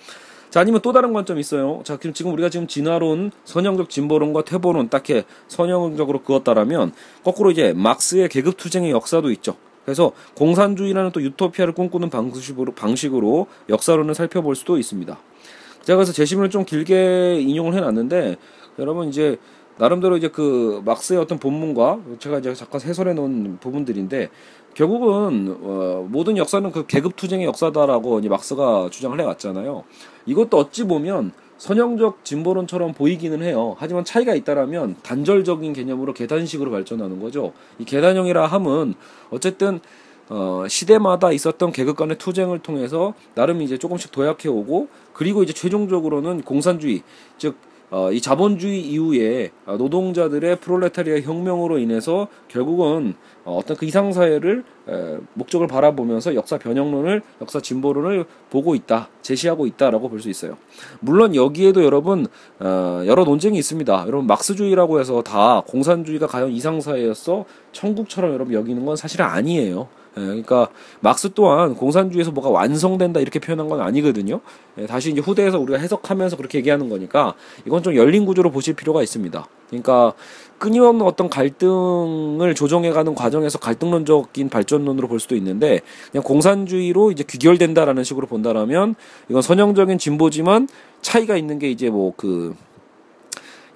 [0.50, 1.82] 자, 아니면 또 다른 관점이 있어요.
[1.84, 8.56] 자, 지금 우리가 지금 진화론, 선형적 진보론과 퇴보론 딱히 선형적으로 그었다라면 거꾸로 이제 막스의 계급
[8.56, 9.56] 투쟁의 역사도 있죠.
[9.84, 15.18] 그래서 공산주의라는 또 유토피아를 꿈꾸는 방식으로, 방식으로 역사론을 살펴볼 수도 있습니다.
[15.82, 18.36] 제가 그래서 제시문을 좀 길게 인용을 해놨는데
[18.78, 19.38] 여러분 이제
[19.78, 24.28] 나름대로 이제 그 막스의 어떤 본문과 제가 이제 잠깐 해설해 놓은 부분들인데
[24.74, 29.84] 결국은 어, 모든 역사는 그 계급 투쟁의 역사다라고 이제 막스가 주장을 해왔잖아요.
[30.26, 33.74] 이것도 어찌 보면 선형적 진보론처럼 보이기는 해요.
[33.78, 37.52] 하지만 차이가 있다라면 단절적인 개념으로 계단식으로 발전하는 거죠.
[37.78, 38.94] 이 계단형이라 함은
[39.30, 39.80] 어쨌든
[40.28, 46.42] 어, 시대마다 있었던 계급 간의 투쟁을 통해서 나름 이제 조금씩 도약해 오고 그리고 이제 최종적으로는
[46.42, 47.02] 공산주의
[47.38, 47.56] 즉
[47.90, 55.16] 어, 이 자본주의 이후에 노동자들의 프롤레타리아 혁명으로 인해서 결국은 어, 어떤 그 이상 사회를 에,
[55.34, 60.56] 목적을 바라보면서 역사 변형론을 역사 진보론을 보고 있다 제시하고 있다라고 볼 수 있어요.
[61.00, 62.26] 물론 여기에도 여러분
[62.60, 64.04] 어, 여러 논쟁이 있습니다.
[64.06, 69.88] 여러분 막스주의라고 해서 다 공산주의가 과연 이상 사회였어 천국처럼 여러분 여기는 건 사실은 아니에요.
[70.18, 70.68] 예, 그러니까
[71.00, 74.40] 막스 또한 공산주의에서 뭐가 완성된다 이렇게 표현한 건 아니거든요.
[74.78, 77.34] 예, 다시 이제 후대에서 우리가 해석하면서 그렇게 얘기하는 거니까
[77.66, 79.46] 이건 좀 열린 구조로 보실 필요가 있습니다.
[79.68, 80.14] 그러니까
[80.58, 88.26] 끊임없는 어떤 갈등을 조정해가는 과정에서 갈등론적인 발전론으로 볼 수도 있는데 그냥 공산주의로 이제 귀결된다라는 식으로
[88.26, 88.94] 본다라면
[89.28, 90.68] 이건 선형적인 진보지만
[91.00, 92.56] 차이가 있는 게 이제 뭐그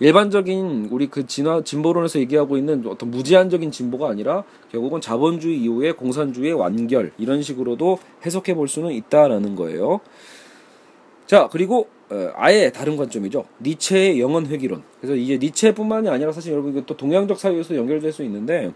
[0.03, 6.55] 일반적인 우리 그 진화 진보론에서 얘기하고 있는 어떤 무제한적인 진보가 아니라 결국은 자본주의 이후에 공산주의의
[6.55, 10.01] 완결 이런 식으로도 해석해 볼 수는 있다라는 거예요.
[11.27, 13.45] 자 그리고 어, 아예 다른 관점이죠.
[13.63, 14.83] 니체의 영원 회귀론.
[15.01, 18.73] 그래서 이제 니체뿐만이 아니라 사실 여러분 이게 또 동양적 사회에서 연결될 수 있는데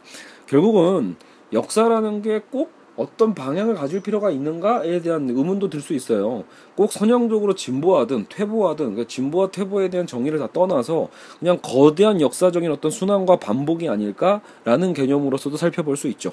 [0.46, 1.16] 결국은
[1.52, 6.44] 역사라는 게 꼭 어떤 방향을 가질 필요가 있는가에 대한 의문도 들 수 있어요.
[6.74, 12.90] 꼭 선형적으로 진보하든 퇴보하든 그러니까 진보와 퇴보에 대한 정의를 다 떠나서 그냥 거대한 역사적인 어떤
[12.90, 16.32] 순환과 반복이 아닐까라는 개념으로서도 살펴볼 수 있죠.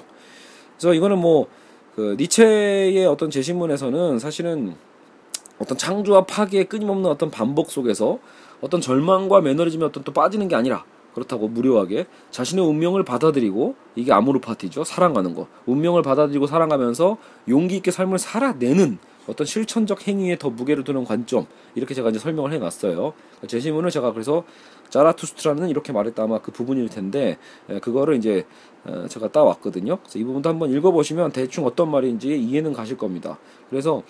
[0.76, 1.46] 그래서 이거는 뭐
[1.94, 4.74] 그 니체의 어떤 제신문에서는 사실은
[5.58, 8.18] 어떤 창조와 파괴의 끊임없는 어떤 반복 속에서
[8.60, 14.40] 어떤 절망과 매너리즘에 어떤 또 빠지는 게 아니라 그렇다고 무료하게 자신의 운명을 받아들이고 이게 아모르
[14.40, 14.84] 파티죠.
[14.84, 15.46] 사랑하는 거.
[15.66, 17.16] 운명을 받아들이고 사랑하면서
[17.48, 21.46] 용기 있게 삶을 살아내는 어떤 실천적 행위에 더 무게를 두는 관점.
[21.74, 23.14] 이렇게 제가 이제 설명을 해놨어요.
[23.46, 24.44] 제 질문을 제가 그래서
[24.90, 27.38] 자라투스트라는 이렇게 말했다 아마 그 부분일 텐데
[27.80, 28.46] 그거를 이제
[28.84, 29.96] 어, 제가 따왔거든요.
[29.96, 33.38] 그래서 이 부분도 한번 읽어보시면 대충 어떤 말인지 이해는 가실 겁니다.
[33.70, 34.02] 그래서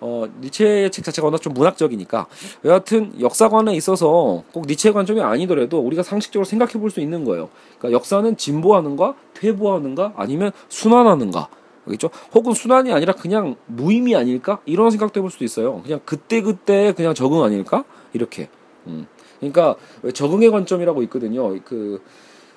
[0.00, 2.26] 어, 니체의 책 자체가 워낙 좀 문학적이니까
[2.64, 7.48] 여하튼 역사관에 있어서 꼭 니체의 관점이 아니더라도 우리가 상식적으로 생각해 볼 수 있는 거예요.
[7.78, 11.48] 그러니까 역사는 진보하는가, 퇴보하는가, 아니면 순환하는가.
[11.86, 12.10] 알겠죠?
[12.34, 14.58] 혹은 순환이 아니라 그냥 무의미 아닐까?
[14.66, 15.82] 이런 생각도 해볼 수도 있어요.
[15.82, 17.84] 그냥 그때그때 그냥 적응 아닐까?
[18.12, 18.48] 이렇게.
[18.86, 19.06] 음.
[19.38, 19.76] 그러니까
[20.12, 21.56] 적응의 관점이라고 있거든요.
[21.64, 22.02] 그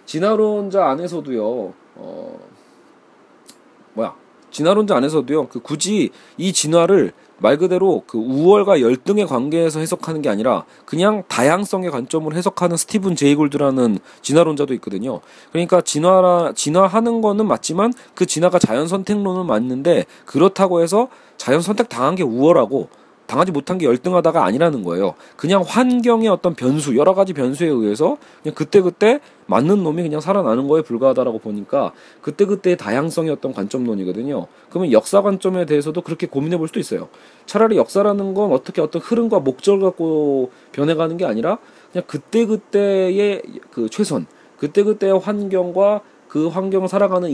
[0.06, 1.74] 진화론자 안에서도요.
[1.96, 2.40] 어
[3.94, 4.16] 뭐야?
[4.52, 5.48] 진화론자 안에서도요.
[5.50, 11.92] 그 굳이 이 진화를 말 그대로 그 우월과 열등의 관계에서 해석하는 게 아니라 그냥 다양성의
[11.92, 15.22] 관점으로 해석하는 스티븐 제이골드라는 진화론자도 있거든요.
[15.52, 22.16] 그러니까 진화라 진화하는 거는 맞지만 그 진화가 자연 선택론은 맞는데 그렇다고 해서 자연 선택 당한
[22.16, 22.90] 게 우월하고
[23.30, 25.14] 당하지 못한 게 열등하다가 아니라는 거예요.
[25.38, 30.82] 그냥 환경의 어떤 변수, 여러 가지 변수에 의해서 그냥 그때그때 맞는 놈이 그냥 살아나는 거에
[30.82, 34.48] 불과하다라고 보니까 그때그때의 다양성의 어떤 관점론이거든요.
[34.70, 37.08] 그러면 역사 관점에 대해서도 그렇게 고민해 볼 수도 있어요.
[37.46, 41.60] 차라리 역사라는 건 어떻게 어떤 흐름과 목적을 갖고 변해가는 게 아니라
[41.92, 44.26] 그냥 그때그때의 그 최선,
[44.58, 47.30] 그때그때의 환경과 그 환경 살아가는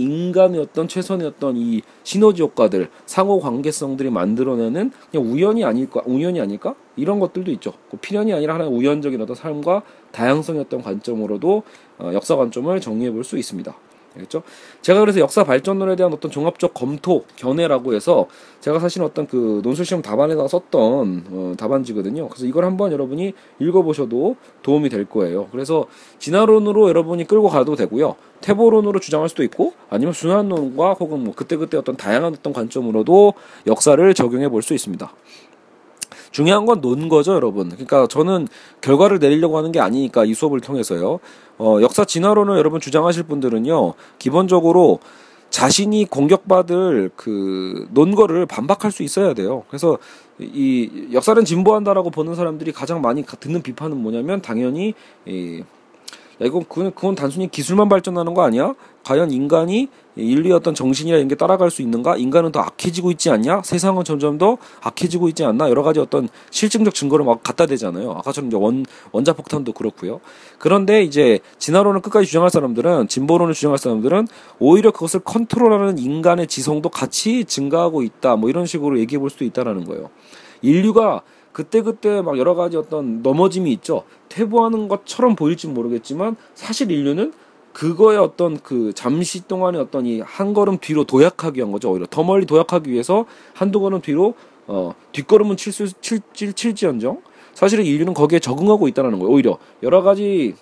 [0.88, 6.76] 최선의 어떤 이 시너지 효과들, 상호 관계성들이 만들어내는 그냥 우연이 아닐까, 우연이 아닐까?
[6.96, 7.74] 이런 것들도 있죠.
[7.92, 11.64] 그 필연이 아니라 하나의 우연적인 어떤 삶과 다양성의 어떤 관점으로도
[12.00, 13.76] 어, 역사 관점을 정리해 볼 수 있습니다.
[14.16, 14.44] 알겠죠?
[14.82, 18.28] 제가 그래서 역사 발전론에 대한 어떤 종합적 검토, 견해라고 해서
[18.60, 22.28] 제가 사실 어떤 그 논술 시험 답안에다 썼던 어, 답안지거든요.
[22.28, 25.48] 그래서 이걸 한번 여러분이 읽어보셔도 도움이 될 거예요.
[25.52, 25.86] 그래서
[26.20, 28.16] 진화론으로 여러분이 끌고 가도 되고요.
[28.42, 33.34] 태보론으로 주장할 수도 있고 아니면 순환론과 혹은 뭐 그때그때 어떤 다양한 어떤 관점으로도
[33.68, 35.14] 역사를 적용해 볼 수 있습니다.
[36.36, 37.70] 중요한 건 논 거죠, 여러분.
[37.70, 38.50] 그러니까 저는
[38.82, 41.20] 결과를 내리려고 하는 게 아니니까 이 수업을 통해서요.
[41.58, 45.00] 어, 역사 진화론을 여러분 주장하실 분들은요, 기본적으로
[45.50, 49.64] 자신이 공격받을 그 논거를 반박할 수 있어야 돼요.
[49.70, 49.98] 그래서
[50.38, 54.94] 이 역사는 진보한다라고 보는 사람들이 가장 많이 듣는 비판은 뭐냐면 당연히
[55.26, 55.64] 이
[56.42, 58.74] 야, 이건 그건, 그건 단순히 기술만 발전하는 거 아니야?
[59.06, 62.18] 과연 인간이 인류의 어떤 정신이나 이런 게 따라갈 수 있는가?
[62.18, 63.62] 인간은 더 악해지고 있지 않냐?
[63.64, 65.70] 세상은 점점 더 악해지고 있지 않나?
[65.70, 68.12] 여러 가지 어떤 실증적 증거를 막 갖다 대잖아요.
[68.12, 70.22] 아까처럼 이제 원, 원자폭탄도 그렇고요.
[70.58, 77.46] 그런데 이제 진화론을 끝까지 주장할 사람들은, 진보론을 주장할 사람들은 오히려 그것을 컨트롤하는 인간의 지성도 같이
[77.46, 78.38] 증가하고 있다.
[78.38, 80.10] 뭐 이런 식으로 얘기해 볼 수도 있다라는 거예요.
[80.64, 84.04] 인류가 그때그때 막 여러 가지 어떤 넘어짐이 있죠.
[84.30, 87.34] 퇴보하는 것처럼 보일지 모르겠지만 사실 인류는
[87.76, 91.92] 그거의 어떤 그 잠시 동안의 어떤 이 한 걸음 뒤로 도약하기 위한 거죠.
[91.92, 94.34] 오히려 더 멀리 도약하기 위해서 한두 걸음 뒤로
[94.66, 97.22] 어 뒷걸음은 칠수 칠질 칠지언정
[97.54, 99.30] 사실은 인류는 거기에 적응하고 있다는 거예요.
[99.30, 100.56] 오히려 여러 가지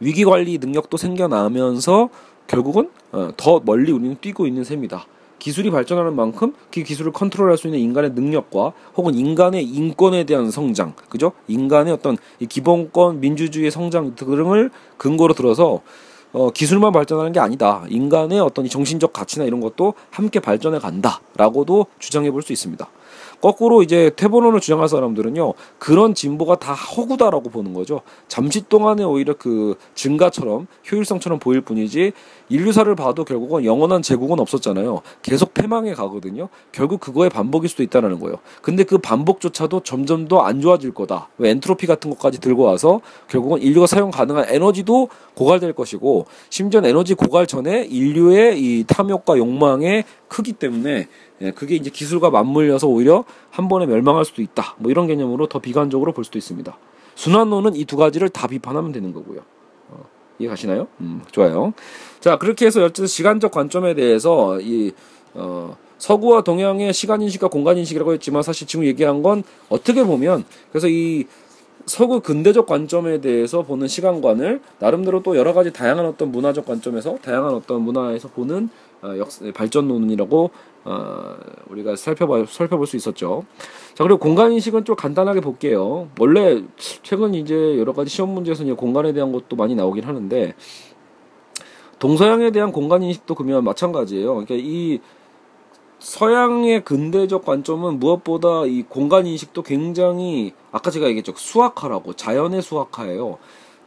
[0.00, 2.10] 위기 관리 능력도 생겨나면서
[2.46, 5.06] 결국은 어, 더 멀리 우리는 뛰고 있는 셈이다.
[5.42, 10.94] 기술이 발전하는 만큼 그 기술을 컨트롤할 수 있는 인간의 능력과 혹은 인간의 인권에 대한 성장,
[11.08, 11.32] 그죠?
[11.48, 12.16] 인간의 어떤
[12.48, 15.80] 기본권 민주주의의 성장 등을 근거로 들어서
[16.32, 17.84] 어, 기술만 발전하는 게 아니다.
[17.88, 22.88] 인간의 어떤 정신적 가치나 이런 것도 함께 발전해 간다라고도 주장해 볼 수 있습니다.
[23.40, 28.02] 거꾸로 이제 태본론을 주장할 사람들은요 그런 진보가 다 허구다라고 보는 거죠.
[28.28, 32.12] 잠시 동안에 오히려 그 증가처럼 효율성처럼 보일 뿐이지
[32.50, 35.00] 인류사를 봐도 결국은 영원한 제국은 없었잖아요.
[35.22, 36.48] 계속 패망해 가거든요.
[36.70, 38.36] 결국 그거의 반복일 수도 있다는 거예요.
[38.60, 41.28] 근데 그 반복조차도 점점 더 안 좋아질 거다.
[41.38, 47.14] 왜 엔트로피 같은 것까지 들고 와서 결국은 인류가 사용 가능한 에너지도 고갈될 것이고 심지어 에너지
[47.14, 51.08] 고갈 전에 인류의 이 탐욕과 욕망의 크기 때문에
[51.42, 54.76] 예, 그게 이제 기술과 맞물려서 오히려 한 번에 멸망할 수도 있다.
[54.78, 56.76] 뭐 이런 개념으로 더 비관적으로 볼 수도 있습니다.
[57.16, 59.40] 순환론은 이 두 가지를 다 비판하면 되는 거고요.
[59.90, 60.04] 어,
[60.38, 60.86] 이해 가시나요?
[61.00, 61.74] 음, 좋아요.
[62.20, 64.92] 자, 그렇게 해서 어쨌든 시간적 관점에 대해서 이
[65.34, 70.88] 어, 서구와 동양의 시간 인식과 공간 인식이라고 했지만 사실 지금 얘기한 건 어떻게 보면 그래서
[70.88, 71.26] 이
[71.86, 77.54] 서구 근대적 관점에 대해서 보는 시간관을 나름대로 또 여러 가지 다양한 어떤 문화적 관점에서 다양한
[77.54, 78.68] 어떤 문화에서 보는
[79.02, 80.50] 어, 역 발전론이라고
[80.84, 81.36] 어,
[81.68, 83.44] 우리가 살펴봐 살펴볼 수 있었죠.
[83.94, 86.08] 자 그리고 공간 인식은 좀 간단하게 볼게요.
[86.18, 86.62] 원래
[87.02, 90.54] 최근 이제 여러 가지 시험 문제에서 이제 공간에 대한 것도 많이 나오긴 하는데
[91.98, 94.28] 동서양에 대한 공간 인식도 그러면 마찬가지예요.
[94.28, 95.00] 그러니까 이
[96.00, 103.38] 서양의 근대적 관점은 무엇보다 이 공간 인식도 굉장히 아까 제가 얘기했죠 수학화라고 자연의 수학화예요.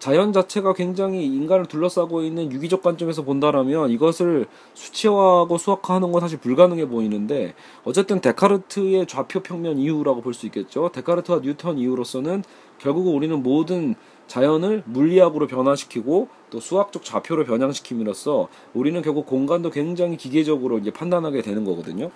[0.06, 6.88] 자연 자체가 굉장히 인간을 둘러싸고 있는 유기적 관점에서 본다라면 이것을 수치화하고 수학화하는 건 사실 불가능해
[6.88, 10.92] 보이는데 어쨌든 데카르트의 좌표 평면 이후라고 볼 수 있겠죠.
[10.94, 12.44] 데카르트와 뉴턴 이후로서는
[12.78, 13.96] 결국 우리는 모든
[14.28, 21.66] 자연을 물리학으로 변화시키고 또 수학적 좌표로 변형시킴으로써 우리는 결국 공간도 굉장히 기계적으로 이제 판단하게 되는
[21.66, 22.12] 거거든요.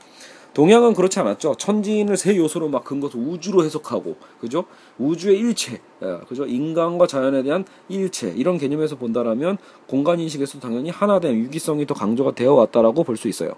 [0.53, 1.55] 동양은 그렇지 않았죠.
[1.55, 4.65] 천지인을 세 요소로 막 근거해서 우주로 해석하고, 그죠?
[4.97, 6.45] 우주의 일체, 예, 그죠?
[6.45, 9.57] 인간과 자연에 대한 일체 이런 개념에서 본다라면
[9.87, 13.51] 공간 인식에서 당연히 하나된 유기성이 더 강조가 되어 왔다라고 볼 수 있어요.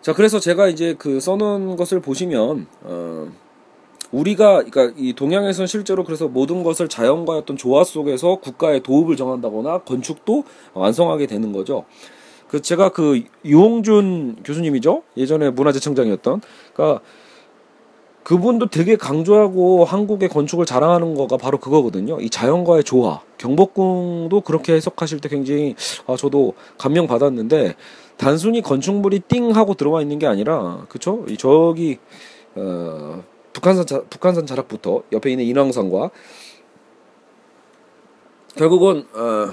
[0.00, 3.28] 자, 그래서 제가 이제 그 써놓은 것을 보시면 어.
[4.10, 9.80] 우리가 그러니까 이 동양에서는 실제로 그래서 모든 것을 자연과의 어떤 조화 속에서 국가의 도읍을 정한다거나
[9.80, 11.84] 건축도 완성하게 되는 거죠.
[12.48, 16.40] 그 제가 그 유홍준 교수님이죠 예전에 문화재청장이었던
[16.72, 17.02] 그러니까
[18.28, 22.20] 그분도 되게 강조하고 한국의 건축을 자랑하는 거가 바로 그거거든요.
[22.20, 23.22] 이 자연과의 조화.
[23.38, 25.74] 경복궁도 그렇게 해석하실 때 굉장히
[26.06, 27.74] 아 저도 감명 받았는데
[28.18, 31.24] 단순히 건축물이 띵 하고 들어와 있는 게 아니라 그쵸?
[31.38, 31.96] 저기
[32.54, 33.22] 어,
[33.54, 36.10] 북한산 자, 북한산 자락부터 옆에 있는 인왕산과
[38.56, 39.52] 결국은 어,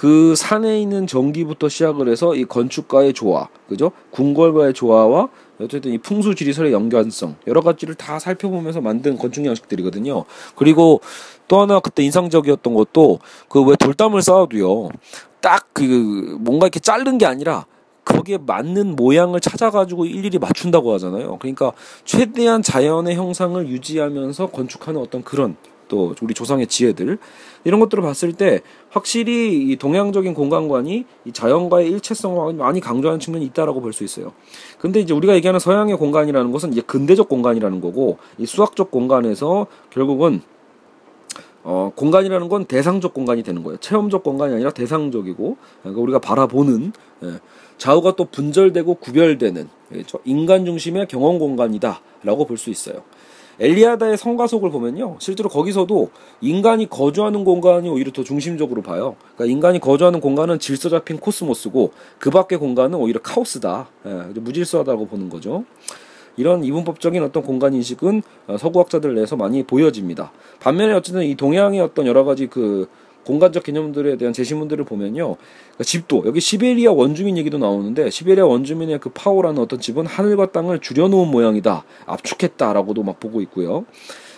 [0.00, 3.92] 그 산에 있는 전기부터 시작을 해서 이 건축가의 조화, 그죠?
[4.12, 5.28] 궁궐과의 조화와
[5.60, 10.24] 어쨌든 이 풍수 지리설의 연관성 여러 가지를 다 살펴보면서 만든 건축 양식들이거든요.
[10.56, 11.02] 그리고
[11.48, 13.18] 또 하나 그때 인상적이었던 것도
[13.50, 14.88] 그 왜 돌담을 쌓아도요.
[15.42, 17.66] 딱 그 뭔가 이렇게 자른 게 아니라
[18.06, 21.36] 거기에 맞는 모양을 찾아가지고 일일이 맞춘다고 하잖아요.
[21.40, 21.72] 그러니까
[22.06, 25.56] 최대한 자연의 형상을 유지하면서 건축하는 어떤 그런
[25.90, 27.18] 또 우리 조상의 지혜들
[27.64, 33.82] 이런 것들을 봤을 때 확실히 이 동양적인 공간관이 이 자연과의 일체성을 많이 강조하는 측면이 있다라고
[33.82, 34.32] 볼 수 있어요.
[34.78, 40.40] 근데 이제 우리가 얘기하는 서양의 공간이라는 것은 이제 근대적 공간이라는 거고 이 수학적 공간에서 결국은
[41.62, 43.76] 어, 공간이라는 건 대상적 공간이 되는 거예요.
[43.78, 46.92] 체험적 공간이 아니라 대상적이고 그러니까 우리가 바라보는
[47.24, 47.32] 예,
[47.76, 50.20] 좌우가 또 분절되고 구별되는 그렇죠?
[50.24, 53.02] 인간 중심의 경험 공간이다라고 볼 수 있어요.
[53.60, 55.16] 엘리아다의 성가속을 보면요.
[55.18, 59.16] 실제로 거기서도 인간이 거주하는 공간이 오히려 더 중심적으로 봐요.
[59.36, 63.88] 그러니까 인간이 거주하는 공간은 질서 잡힌 코스모스고 그 밖의 공간은 오히려 카오스다.
[64.06, 65.64] 예, 무질서하다고 보는 거죠.
[66.36, 70.32] 이런 이분법적인 어떤 공간 인식은 어, 서구학자들 내에서 많이 보여집니다.
[70.60, 72.88] 반면에 어쨌든 이 동양의 어떤 여러 가지 그
[73.24, 75.36] 공간적 개념들에 대한 제시문들을 보면요.
[75.36, 80.80] 그러니까 집도 여기 시베리아 원주민 얘기도 나오는데 시베리아 원주민의 그 파오라는 어떤 집은 하늘과 땅을
[80.80, 81.84] 줄여놓은 모양이다.
[82.06, 83.84] 압축했다라고도 막 보고 있고요.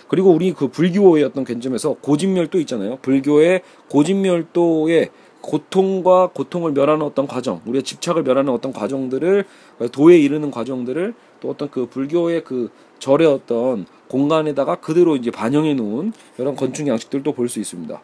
[0.08, 2.98] 그리고 우리 그 불교의 어떤 관점에서 고진멸도 있잖아요.
[3.00, 9.44] 불교의 고진멸도의 고통과 고통을 멸하는 어떤 과정, 우리의 집착을 멸하는 어떤 과정들을
[9.90, 16.12] 도에 이르는 과정들을 또 어떤 그 불교의 그 절의 어떤 공간에다가 그대로 이제 반영해 놓은
[16.38, 18.00] 이런 건축 양식들도 볼 수 있습니다.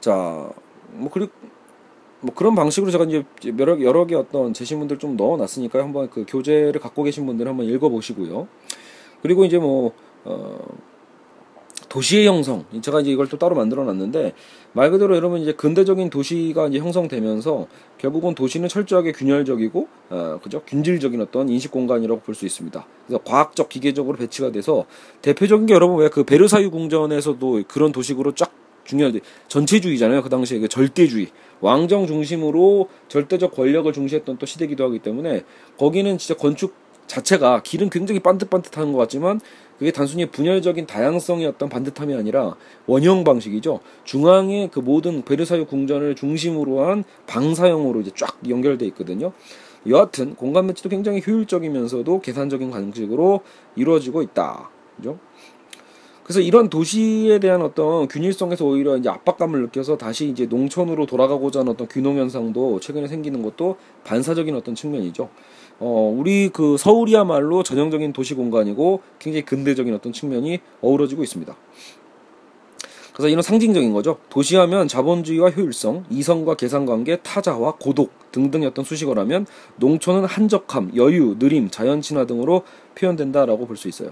[0.00, 0.50] 자,
[0.92, 1.32] 뭐 그리고
[2.20, 3.24] 뭐 그런 방식으로 제가 이제
[3.58, 5.82] 여러 여러 개 어떤 제시문들 좀 넣어 놨으니까요.
[5.82, 8.48] 한번 그 교재를 갖고 계신 분들 한번 읽어 보시고요.
[9.22, 9.92] 그리고 이제 뭐
[10.24, 10.58] 어,
[11.88, 12.64] 도시의 형성.
[12.80, 14.32] 제가 이제 이걸 또 따로 만들어 놨는데,
[14.72, 20.62] 말 그대로 여러분 이제 근대적인 도시가 이제 형성되면서 결국은 도시는 철저하게 균질적이고, 어, 그죠?
[20.66, 22.86] 균질적인 어떤 인식 공간이라고 볼 수 있습니다.
[23.06, 24.86] 그래서 과학적, 기계적으로 배치가 돼서
[25.22, 28.50] 대표적인 게 여러분 왜 그 베르사유 궁전에서도 그런 도식으로 쫙
[28.86, 29.18] 중요한
[29.48, 30.22] 전체주의잖아요.
[30.22, 31.28] 그 당시에 그 절대주의.
[31.60, 35.42] 왕정 중심으로 절대적 권력을 중시했던 또 시대기도 하기 때문에
[35.78, 36.74] 거기는 진짜 건축
[37.06, 39.40] 자체가 길은 굉장히 반듯반듯한 것 같지만
[39.78, 43.80] 그게 단순히 분열적인 다양성의 어떤 반듯함이 아니라 원형 방식이죠.
[44.04, 49.32] 중앙에 그 모든 베르사유 궁전을 중심으로 한 방사형으로 이제 쫙 연결돼 있거든요.
[49.88, 53.42] 여하튼 공간 배치도 굉장히 효율적이면서도 계산적인 방식으로
[53.76, 54.70] 이루어지고 있다.
[54.96, 55.18] 그죠?
[56.26, 61.70] 그래서 이런 도시에 대한 어떤 균일성에서 오히려 이제 압박감을 느껴서 다시 이제 농촌으로 돌아가고자 하는
[61.70, 65.28] 어떤 귀농 현상도 최근에 생기는 것도 반사적인 어떤 측면이죠.
[65.78, 71.56] 어, 우리 그 서울이야말로 전형적인 도시 공간이고 굉장히 근대적인 어떤 측면이 어우러지고 있습니다.
[73.12, 74.18] 그래서 이런 상징적인 거죠.
[74.28, 82.00] 도시하면 자본주의와 효율성, 이성과 계산관계, 타자와 고독 등등의 어떤 수식어라면 농촌은 한적함, 여유, 느림, 자연
[82.00, 82.62] 친화 등으로
[82.96, 84.10] 표현된다라고 볼 수 있어요.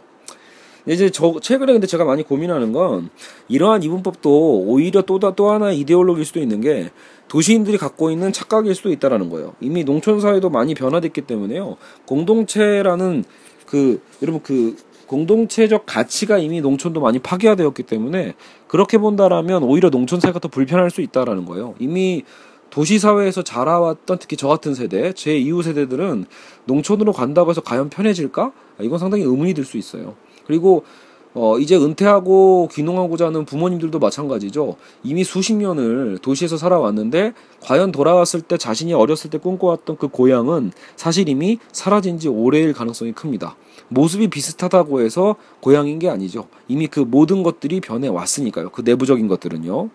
[0.87, 3.09] 이제 저 최근에 근데 제가 많이 고민하는 건
[3.49, 6.91] 이러한 이분법도 오히려 또, 또 하나의 이데올로기일 수도 있는 게
[7.29, 9.55] 도시인들이 갖고 있는 착각일 수도 있다라는 거예요.
[9.61, 11.77] 이미 농촌 사회도 많이 변화됐기 때문에요.
[12.07, 13.25] 공동체라는
[13.67, 18.35] 그 여러분 그 공동체적 가치가 이미 농촌도 많이 파괴화되었기 때문에
[18.69, 21.75] 그렇게 본다라면 오히려 농촌 사회가 더 불편할 수 있다라는 거예요.
[21.79, 22.25] 이미
[22.75, 26.25] 도시 사회에서 자라왔던 특히 저 같은 세대, 제 이후 세대들은
[26.65, 28.51] 농촌으로 간다고 해서 과연 편해질까?
[28.81, 30.17] 이건 상당히 의문이 들 수 있어요.
[30.45, 30.83] 그리고
[31.35, 34.75] 어, 이제 은퇴하고 귀농하고자 하는 부모님들도 마찬가지죠.
[35.05, 41.29] 이미 수십 년을 도시에서 살아왔는데, 과연 돌아왔을 때 자신이 어렸을 때 꿈꿔왔던 그 고향은 사실
[41.29, 43.57] 이미 사라진 지 오래일 가능성이 큽니다.
[43.89, 46.47] 모습이 비슷하다고 해서 고향인 게 아니죠.
[46.69, 48.71] 이미 그 모든 것들이 변해왔으니까요.
[48.71, 49.91] 그 내부적인 것들은요.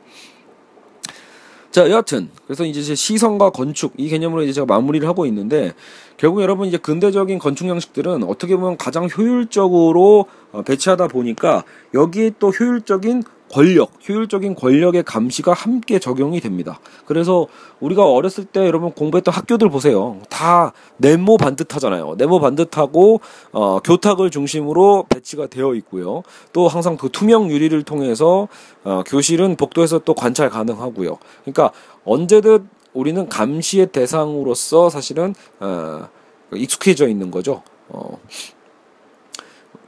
[1.71, 5.73] 자, 여하튼 그래서 이제 시선과 건축 이 개념으로 이제 제가 마무리를 하고 있는데
[6.17, 12.49] 결국 여러분 이제 근대적인 건축 양식들은 어떻게 보면 가장 효율적으로 어, 배치하다 보니까 여기에 또
[12.49, 16.79] 효율적인 권력, 효율적인 권력의 감시가 함께 적용이 됩니다.
[17.05, 17.47] 그래서
[17.79, 20.19] 우리가 어렸을 때 여러분 공부했던 학교들 보세요.
[20.29, 22.15] 다 네모 반듯하잖아요.
[22.17, 26.23] 네모 반듯하고 어, 교탁을 중심으로 배치가 되어 있고요.
[26.53, 28.47] 또 항상 그 투명 유리를 통해서
[28.83, 31.17] 어, 교실은 복도에서 또 관찰 가능하고요.
[31.43, 31.71] 그러니까
[32.05, 36.07] 언제든 우리는 감시의 대상으로서 사실은 어,
[36.53, 37.63] 익숙해져 있는 거죠.
[37.87, 38.19] 어,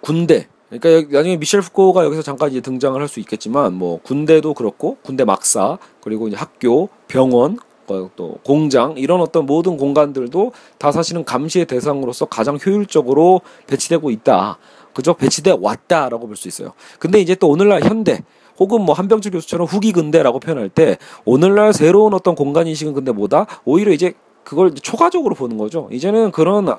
[0.02, 4.98] 군대 그러니까 나중에 미셸 후코가 여기서 잠깐 이제 등장을 할 수 있겠지만 뭐 군대도 그렇고
[5.04, 7.58] 군대 막사 그리고 이제 학교, 병원,
[7.88, 14.58] 어, 또 공장 이런 어떤 모든 공간들도 다 사실은 감시의 대상으로서 가장 효율적으로 배치되고 있다.
[14.94, 15.14] 그죠?
[15.14, 16.72] 배치돼 왔다라고 볼 수 있어요.
[17.00, 18.24] 근데 이제 또 오늘날 현대
[18.60, 23.46] 혹은 뭐 한병철 교수처럼 후기 근대라고 표현할 때 오늘날 새로운 어떤 공간 인식은 근데 뭐다?
[23.66, 24.14] 오히려 이제
[24.44, 25.90] 그걸 초과적으로 보는 거죠.
[25.92, 26.74] 이제는 그런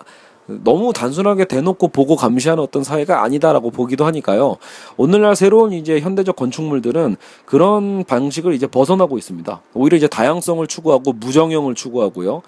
[0.47, 4.57] 너무 단순하게 대놓고 보고 감시하는 어떤 사회가 아니다라고 보기도 하니까요.
[4.97, 9.63] 오늘날 새로운 이제 현대적 건축물들은 그런 방식을 이제 벗어나고 있습니다.
[9.75, 12.43] 오히려 이제 다양성을 추구하고 무정형을 추구하고요.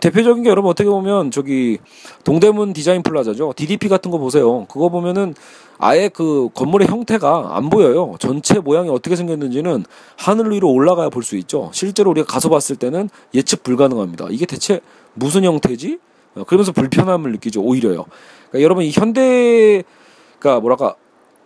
[0.00, 1.78] 대표적인 게 여러분 어떻게 보면 저기
[2.24, 3.52] 동대문 디자인 플라자죠.
[3.54, 4.64] DDP 같은 거 보세요.
[4.66, 5.34] 그거 보면은
[5.78, 8.14] 아예 그 건물의 형태가 안 보여요.
[8.18, 9.84] 전체 모양이 어떻게 생겼는지는
[10.16, 11.70] 하늘 위로 올라가야 볼 수 있죠.
[11.72, 14.28] 실제로 우리가 가서 봤을 때는 예측 불가능합니다.
[14.30, 14.80] 이게 대체
[15.14, 15.98] 무슨 형태지?
[16.36, 17.62] 어, 그러면서 불편함을 느끼죠.
[17.62, 18.04] 오히려요.
[18.50, 20.96] 그러니까 여러분 이 현대가 뭐랄까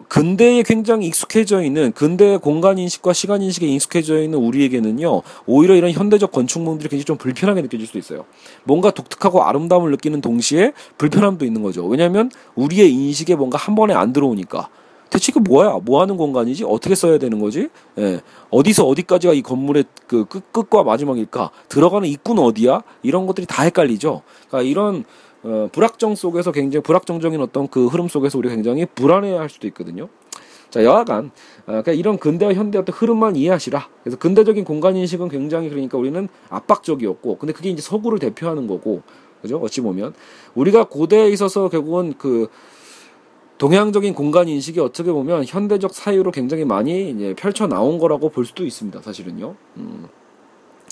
[0.07, 6.31] 근대에 굉장히 익숙해져 있는 근대 공간 인식과 시간 인식에 익숙해져 있는 우리에게는요 오히려 이런 현대적
[6.31, 8.25] 건축물들이 굉장히 좀 불편하게 느껴질 수 있어요.
[8.65, 11.85] 뭔가 독특하고 아름다움을 느끼는 동시에 불편함도 있는 거죠.
[11.87, 14.69] 왜냐하면 우리의 인식에 뭔가 한 번에 안 들어오니까
[15.11, 15.79] 대체 이게 뭐야?
[15.83, 16.65] 뭐 하는 공간이지?
[16.65, 17.69] 어떻게 써야 되는 거지?
[17.99, 18.21] 예.
[18.51, 21.51] 어디서 어디까지가 이 건물의 그 끝, 끝과 마지막일까?
[21.69, 22.83] 들어가는 입구는 어디야?
[23.03, 24.23] 이런 것들이 다 헷갈리죠.
[24.49, 25.05] 그러니까 이런
[25.43, 30.09] 어, 불확정 속에서 굉장히 불확정적인 어떤 그 흐름 속에서 우리가 굉장히 불안해할 수도 있거든요.
[30.71, 31.31] 자, 여하간 어,
[31.67, 33.89] 그러니까 이런 근대와 현대 어떤 흐름만 이해하시라.
[34.03, 39.03] 그래서 근대적인 공간 인식은 굉장히 그러니까 우리는 압박적이었고, 근데 그게 이제 서구를 대표하는 거고,
[39.41, 39.59] 그죠?
[39.59, 40.15] 어찌 보면
[40.55, 42.49] 우리가 고대에 있어서 결국은 그
[43.59, 48.65] 동양적인 공간 인식이 어떻게 보면 현대적 사유로 굉장히 많이 이제 펼쳐 나온 거라고 볼 수도
[48.65, 49.03] 있습니다.
[49.03, 49.55] 사실은요.
[49.77, 50.09] 음.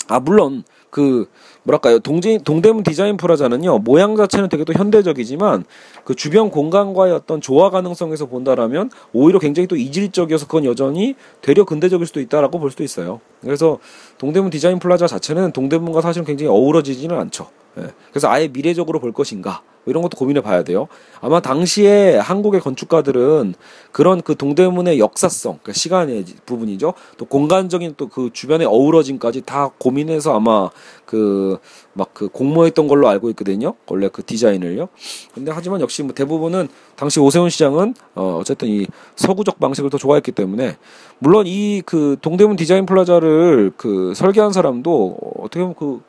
[0.09, 1.29] 아 물론 그
[1.63, 5.65] 뭐랄까요 동지, 동대문 디자인 프라자는요 모양 자체는 되게 또 현대적이지만
[6.05, 12.07] 그 주변 공간과의 어떤 조화 가능성에서 본다라면 오히려 굉장히 또 이질적이어서 그건 여전히 되려 근대적일
[12.07, 13.19] 수도 있다라고 볼 수도 있어요.
[13.41, 13.79] 그래서
[14.17, 17.49] 동대문 디자인 플라자 자체는 동대문과 사실은 굉장히 어우러지지는 않죠.
[17.77, 17.87] 예.
[18.11, 20.87] 그래서 아예 미래적으로 볼 것인가 뭐 이런 것도 고민해 봐야 돼요.
[21.21, 23.53] 아마 당시에 한국의 건축가들은
[23.93, 26.93] 그런 그 동대문의 역사성, 그 시간의 부분이죠.
[27.17, 30.69] 또 공간적인 또 그 주변의 어우러짐까지 다 고민해서 아마
[31.05, 31.59] 그
[31.93, 33.75] 막그 그 공모했던 걸로 알고 있거든요.
[33.87, 34.87] 원래 그 디자인을요.
[35.33, 40.31] 근데 하지만 역시 뭐 대부분은 당시 오세훈 시장은 어 어쨌든 이 서구적 방식을 더 좋아했기
[40.31, 40.77] 때문에
[41.19, 46.01] 물론 이 그 동대문 디자인 플라자를 그 설계한 사람도 어떻게 보면 그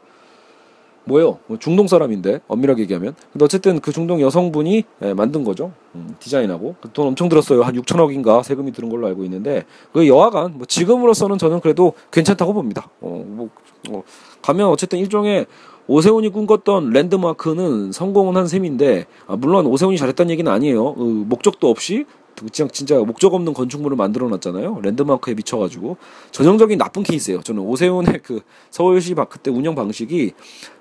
[1.08, 1.38] 뭐예요?
[1.46, 3.14] 뭐 중동 사람인데 엄밀하게 얘기하면.
[3.32, 5.72] 근데 어쨌든 그 중동 여성분이 예, 만든 거죠.
[5.94, 7.62] 음, 디자인하고 그 돈 엄청 들었어요.
[7.62, 12.88] 한 6천억인가 세금이 드는 걸로 알고 있는데 그 여하간 뭐 지금으로서는 저는 그래도 괜찮다고 봅니다.
[13.00, 13.48] 어, 뭐
[13.90, 14.02] 어,
[14.42, 15.46] 가면 어쨌든 일종의
[15.88, 20.84] 오세훈이 꿈꿨던 랜드마크는 성공은 한 셈인데 아, 물론 오세훈이 잘했다는 얘기는 아니에요.
[20.86, 22.04] 어, 목적도 없이
[22.38, 24.80] 진짜, 진짜 목적 없는 건축물을 만들어 놨잖아요.
[24.82, 25.96] 랜드마크에 미쳐가지고.
[26.30, 27.42] 전형적인 나쁜 케이스예요.
[27.42, 30.32] 저는 오세훈의 그 서울시 그때 운영 방식이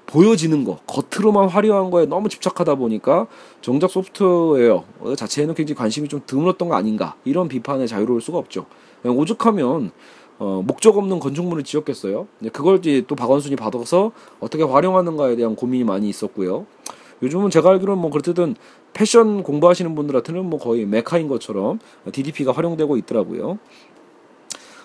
[0.05, 3.28] 보여지는 거, 겉으로만 화려한 거에 너무 집착하다 보니까
[3.62, 4.84] 정작 소프트웨어
[5.16, 7.16] 자체에는 굉장히 관심이 좀 드물었던 거 아닌가.
[7.26, 8.66] 이런 비판에 자유로울 수가 없죠.
[9.03, 9.91] 오죽하면
[10.39, 12.28] 어, 목적 없는 건축물을 지었겠어요.
[12.53, 16.68] 그걸 이제 또 박원순이 받아서 어떻게 활용하는가에 대한 고민이 많이 있었고요.
[17.24, 18.55] 요즘은 제가 알기로는 뭐 그렇든
[18.98, 21.78] 패션 공부하시는 분들한테는 뭐 거의 메카인 것처럼
[22.12, 23.60] DDP가 활용되고 있더라고요.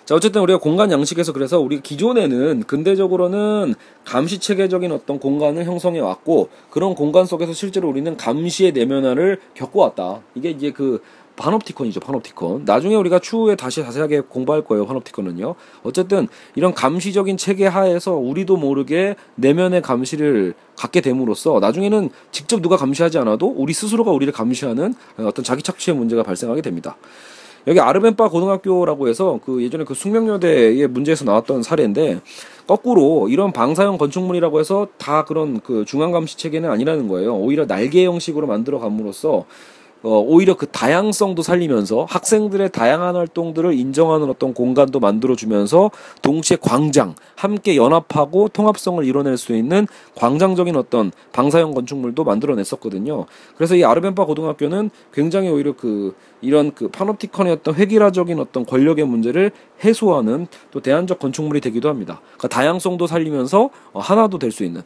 [0.05, 3.73] 자, 어쨌든 우리가 공간 양식에서 그래서 우리 기존에는 근대적으로는
[4.05, 10.21] 감시 체계적인 어떤 공간을 형성해 왔고 그런 공간 속에서 실제로 우리는 감시의 내면화를 겪어왔다.
[10.35, 11.01] 이게 이제 그
[11.35, 12.63] 파놉티콘이죠, 파놉티콘.
[12.65, 15.55] 나중에 우리가 추후에 다시 자세하게 공부할 거예요, 파놉티콘은요.
[15.83, 23.17] 어쨌든 이런 감시적인 체계 하에서 우리도 모르게 내면의 감시를 갖게 됨으로써 나중에는 직접 누가 감시하지
[23.19, 26.97] 않아도 우리 스스로가 우리를 감시하는 어떤 자기 착취의 문제가 발생하게 됩니다.
[27.65, 32.19] 여기 아르벤바 고등학교라고 해서 그 예전에 그 숙명여대의 문제에서 나왔던 사례인데
[32.67, 37.35] 거꾸로 이런 방사형 건축물이라고 해서 다 그런 그 중앙 감시 체계는 아니라는 거예요.
[37.35, 39.45] 오히려 날개 형식으로 만들어 감으로써
[40.03, 45.91] 어, 오히려 그 다양성도 살리면서 학생들의 다양한 활동들을 인정하는 어떤 공간도 만들어주면서
[46.21, 53.25] 동시에 광장, 함께 연합하고 통합성을 이뤄낼 수 있는 광장적인 어떤 방사형 건축물도 만들어냈었거든요.
[53.55, 59.51] 그래서 이 아르벤파 고등학교는 굉장히 오히려 그 이런 그 파노티컨의 어떤 획일화적인 어떤 권력의 문제를
[59.83, 62.21] 해소하는 또 대안적 건축물이 되기도 합니다.
[62.37, 64.83] 그러니까 다양성도 살리면서 어, 하나도 될 수 있는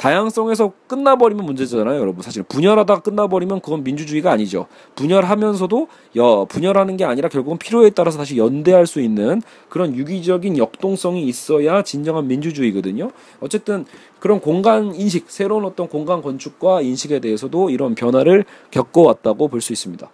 [0.00, 2.22] 다양성에서 끝나버리면 문제잖아요, 여러분.
[2.22, 4.66] 사실 분열하다가 끝나버리면 그건 민주주의가 아니죠.
[4.94, 11.24] 분열하면서도 여 분열하는 게 아니라 결국은 필요에 따라서 다시 연대할 수 있는 그런 유기적인 역동성이
[11.24, 13.10] 있어야 진정한 민주주의거든요.
[13.40, 13.84] 어쨌든
[14.20, 20.10] 그런 공간 인식, 새로운 어떤 공간 건축과 인식에 대해서도 이런 변화를 겪어왔다고 볼 수 있습니다.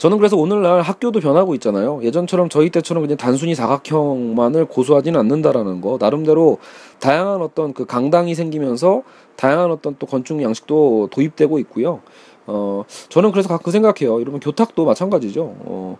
[0.00, 2.00] 저는 그래서 오늘날 학교도 변하고 있잖아요.
[2.02, 5.98] 예전처럼 저희 때처럼 그냥 단순히 사각형만을 고수하지는 않는다라는 거.
[6.00, 6.56] 나름대로
[7.00, 9.02] 다양한 어떤 그 강당이 생기면서
[9.36, 12.00] 다양한 어떤 또 건축 양식도 도입되고 있고요.
[12.46, 14.18] 어, 저는 그래서 그 생각해요.
[14.22, 15.54] 여러분 교탁도 마찬가지죠.
[15.66, 15.98] 어,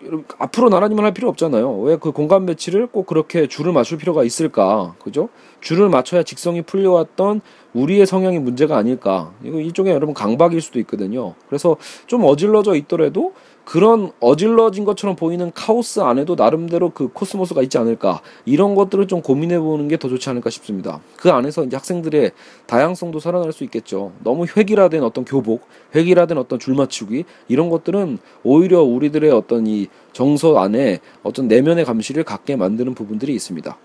[0.00, 1.80] 꼭 앞으로 나란히만 할 필요 없잖아요.
[1.80, 4.94] 왜 그 공간 배치를 꼭 그렇게 줄을 맞출 필요가 있을까?
[5.02, 5.28] 그죠?
[5.60, 7.40] 줄을 맞춰야 직성이 풀려왔던
[7.74, 9.32] 우리의 성향이 문제가 아닐까.
[9.42, 11.34] 이거 일종의 여러분 강박일 수도 있거든요.
[11.48, 11.76] 그래서
[12.06, 13.32] 좀 어질러져 있더라도
[13.68, 19.58] 그런 어질러진 것처럼 보이는 카오스 안에도 나름대로 그 코스모스가 있지 않을까 이런 것들을 좀 고민해
[19.58, 21.00] 보는 게 더 좋지 않을까 싶습니다.
[21.16, 22.30] 그 안에서 이제 학생들의
[22.66, 24.12] 다양성도 살아날 수 있겠죠.
[24.22, 31.00] 너무 획일화된 어떤 교복, 획일화된 어떤 줄맞추기 이런 것들은 오히려 우리들의 어떤 이 정서 안에
[31.22, 33.76] 어떤 내면의 감시를 갖게 만드는 부분들이 있습니다.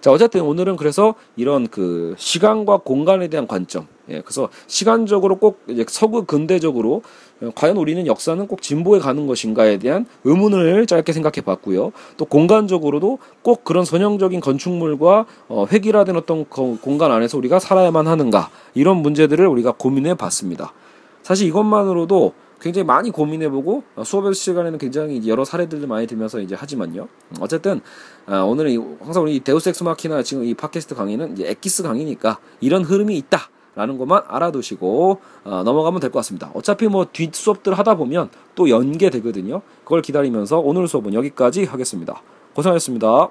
[0.00, 5.84] 자, 어쨌든 오늘은 그래서 이런 그 시간과 공간에 대한 관점, 예, 그래서 시간적으로 꼭 이제
[5.88, 7.02] 서구 근대적으로
[7.54, 11.92] 과연 우리는 역사는 꼭 진보에 가는 것인가에 대한 의문을 짧게 생각해 봤고요.
[12.16, 18.98] 또 공간적으로도 꼭 그런 선형적인 건축물과 어, 획일화된 어떤 공간 안에서 우리가 살아야만 하는가 이런
[18.98, 20.72] 문제들을 우리가 고민해 봤습니다.
[21.22, 27.06] 사실 이것만으로도 굉장히 많이 고민해보고 어, 수업의 시간에는 굉장히 여러 사례들도 많이 들면서 이제 하지만요.
[27.40, 27.80] 어쨌든
[28.26, 32.82] 어, 오늘은 항상 우리 데우스 엑스 마키나 지금 이 팟캐스트 강의는 이제 엑기스 강의니까 이런
[32.82, 33.48] 흐름이 있다.
[33.78, 36.50] 라는 것만 알아두시고 어, 넘어가면 될 것 같습니다.
[36.54, 39.62] 어차피 뭐 뒷 수업들 하다 보면 또 연계되거든요.
[39.84, 42.20] 그걸 기다리면서 오늘 수업은 여기까지 하겠습니다.
[42.54, 43.28] 고생하셨습니다.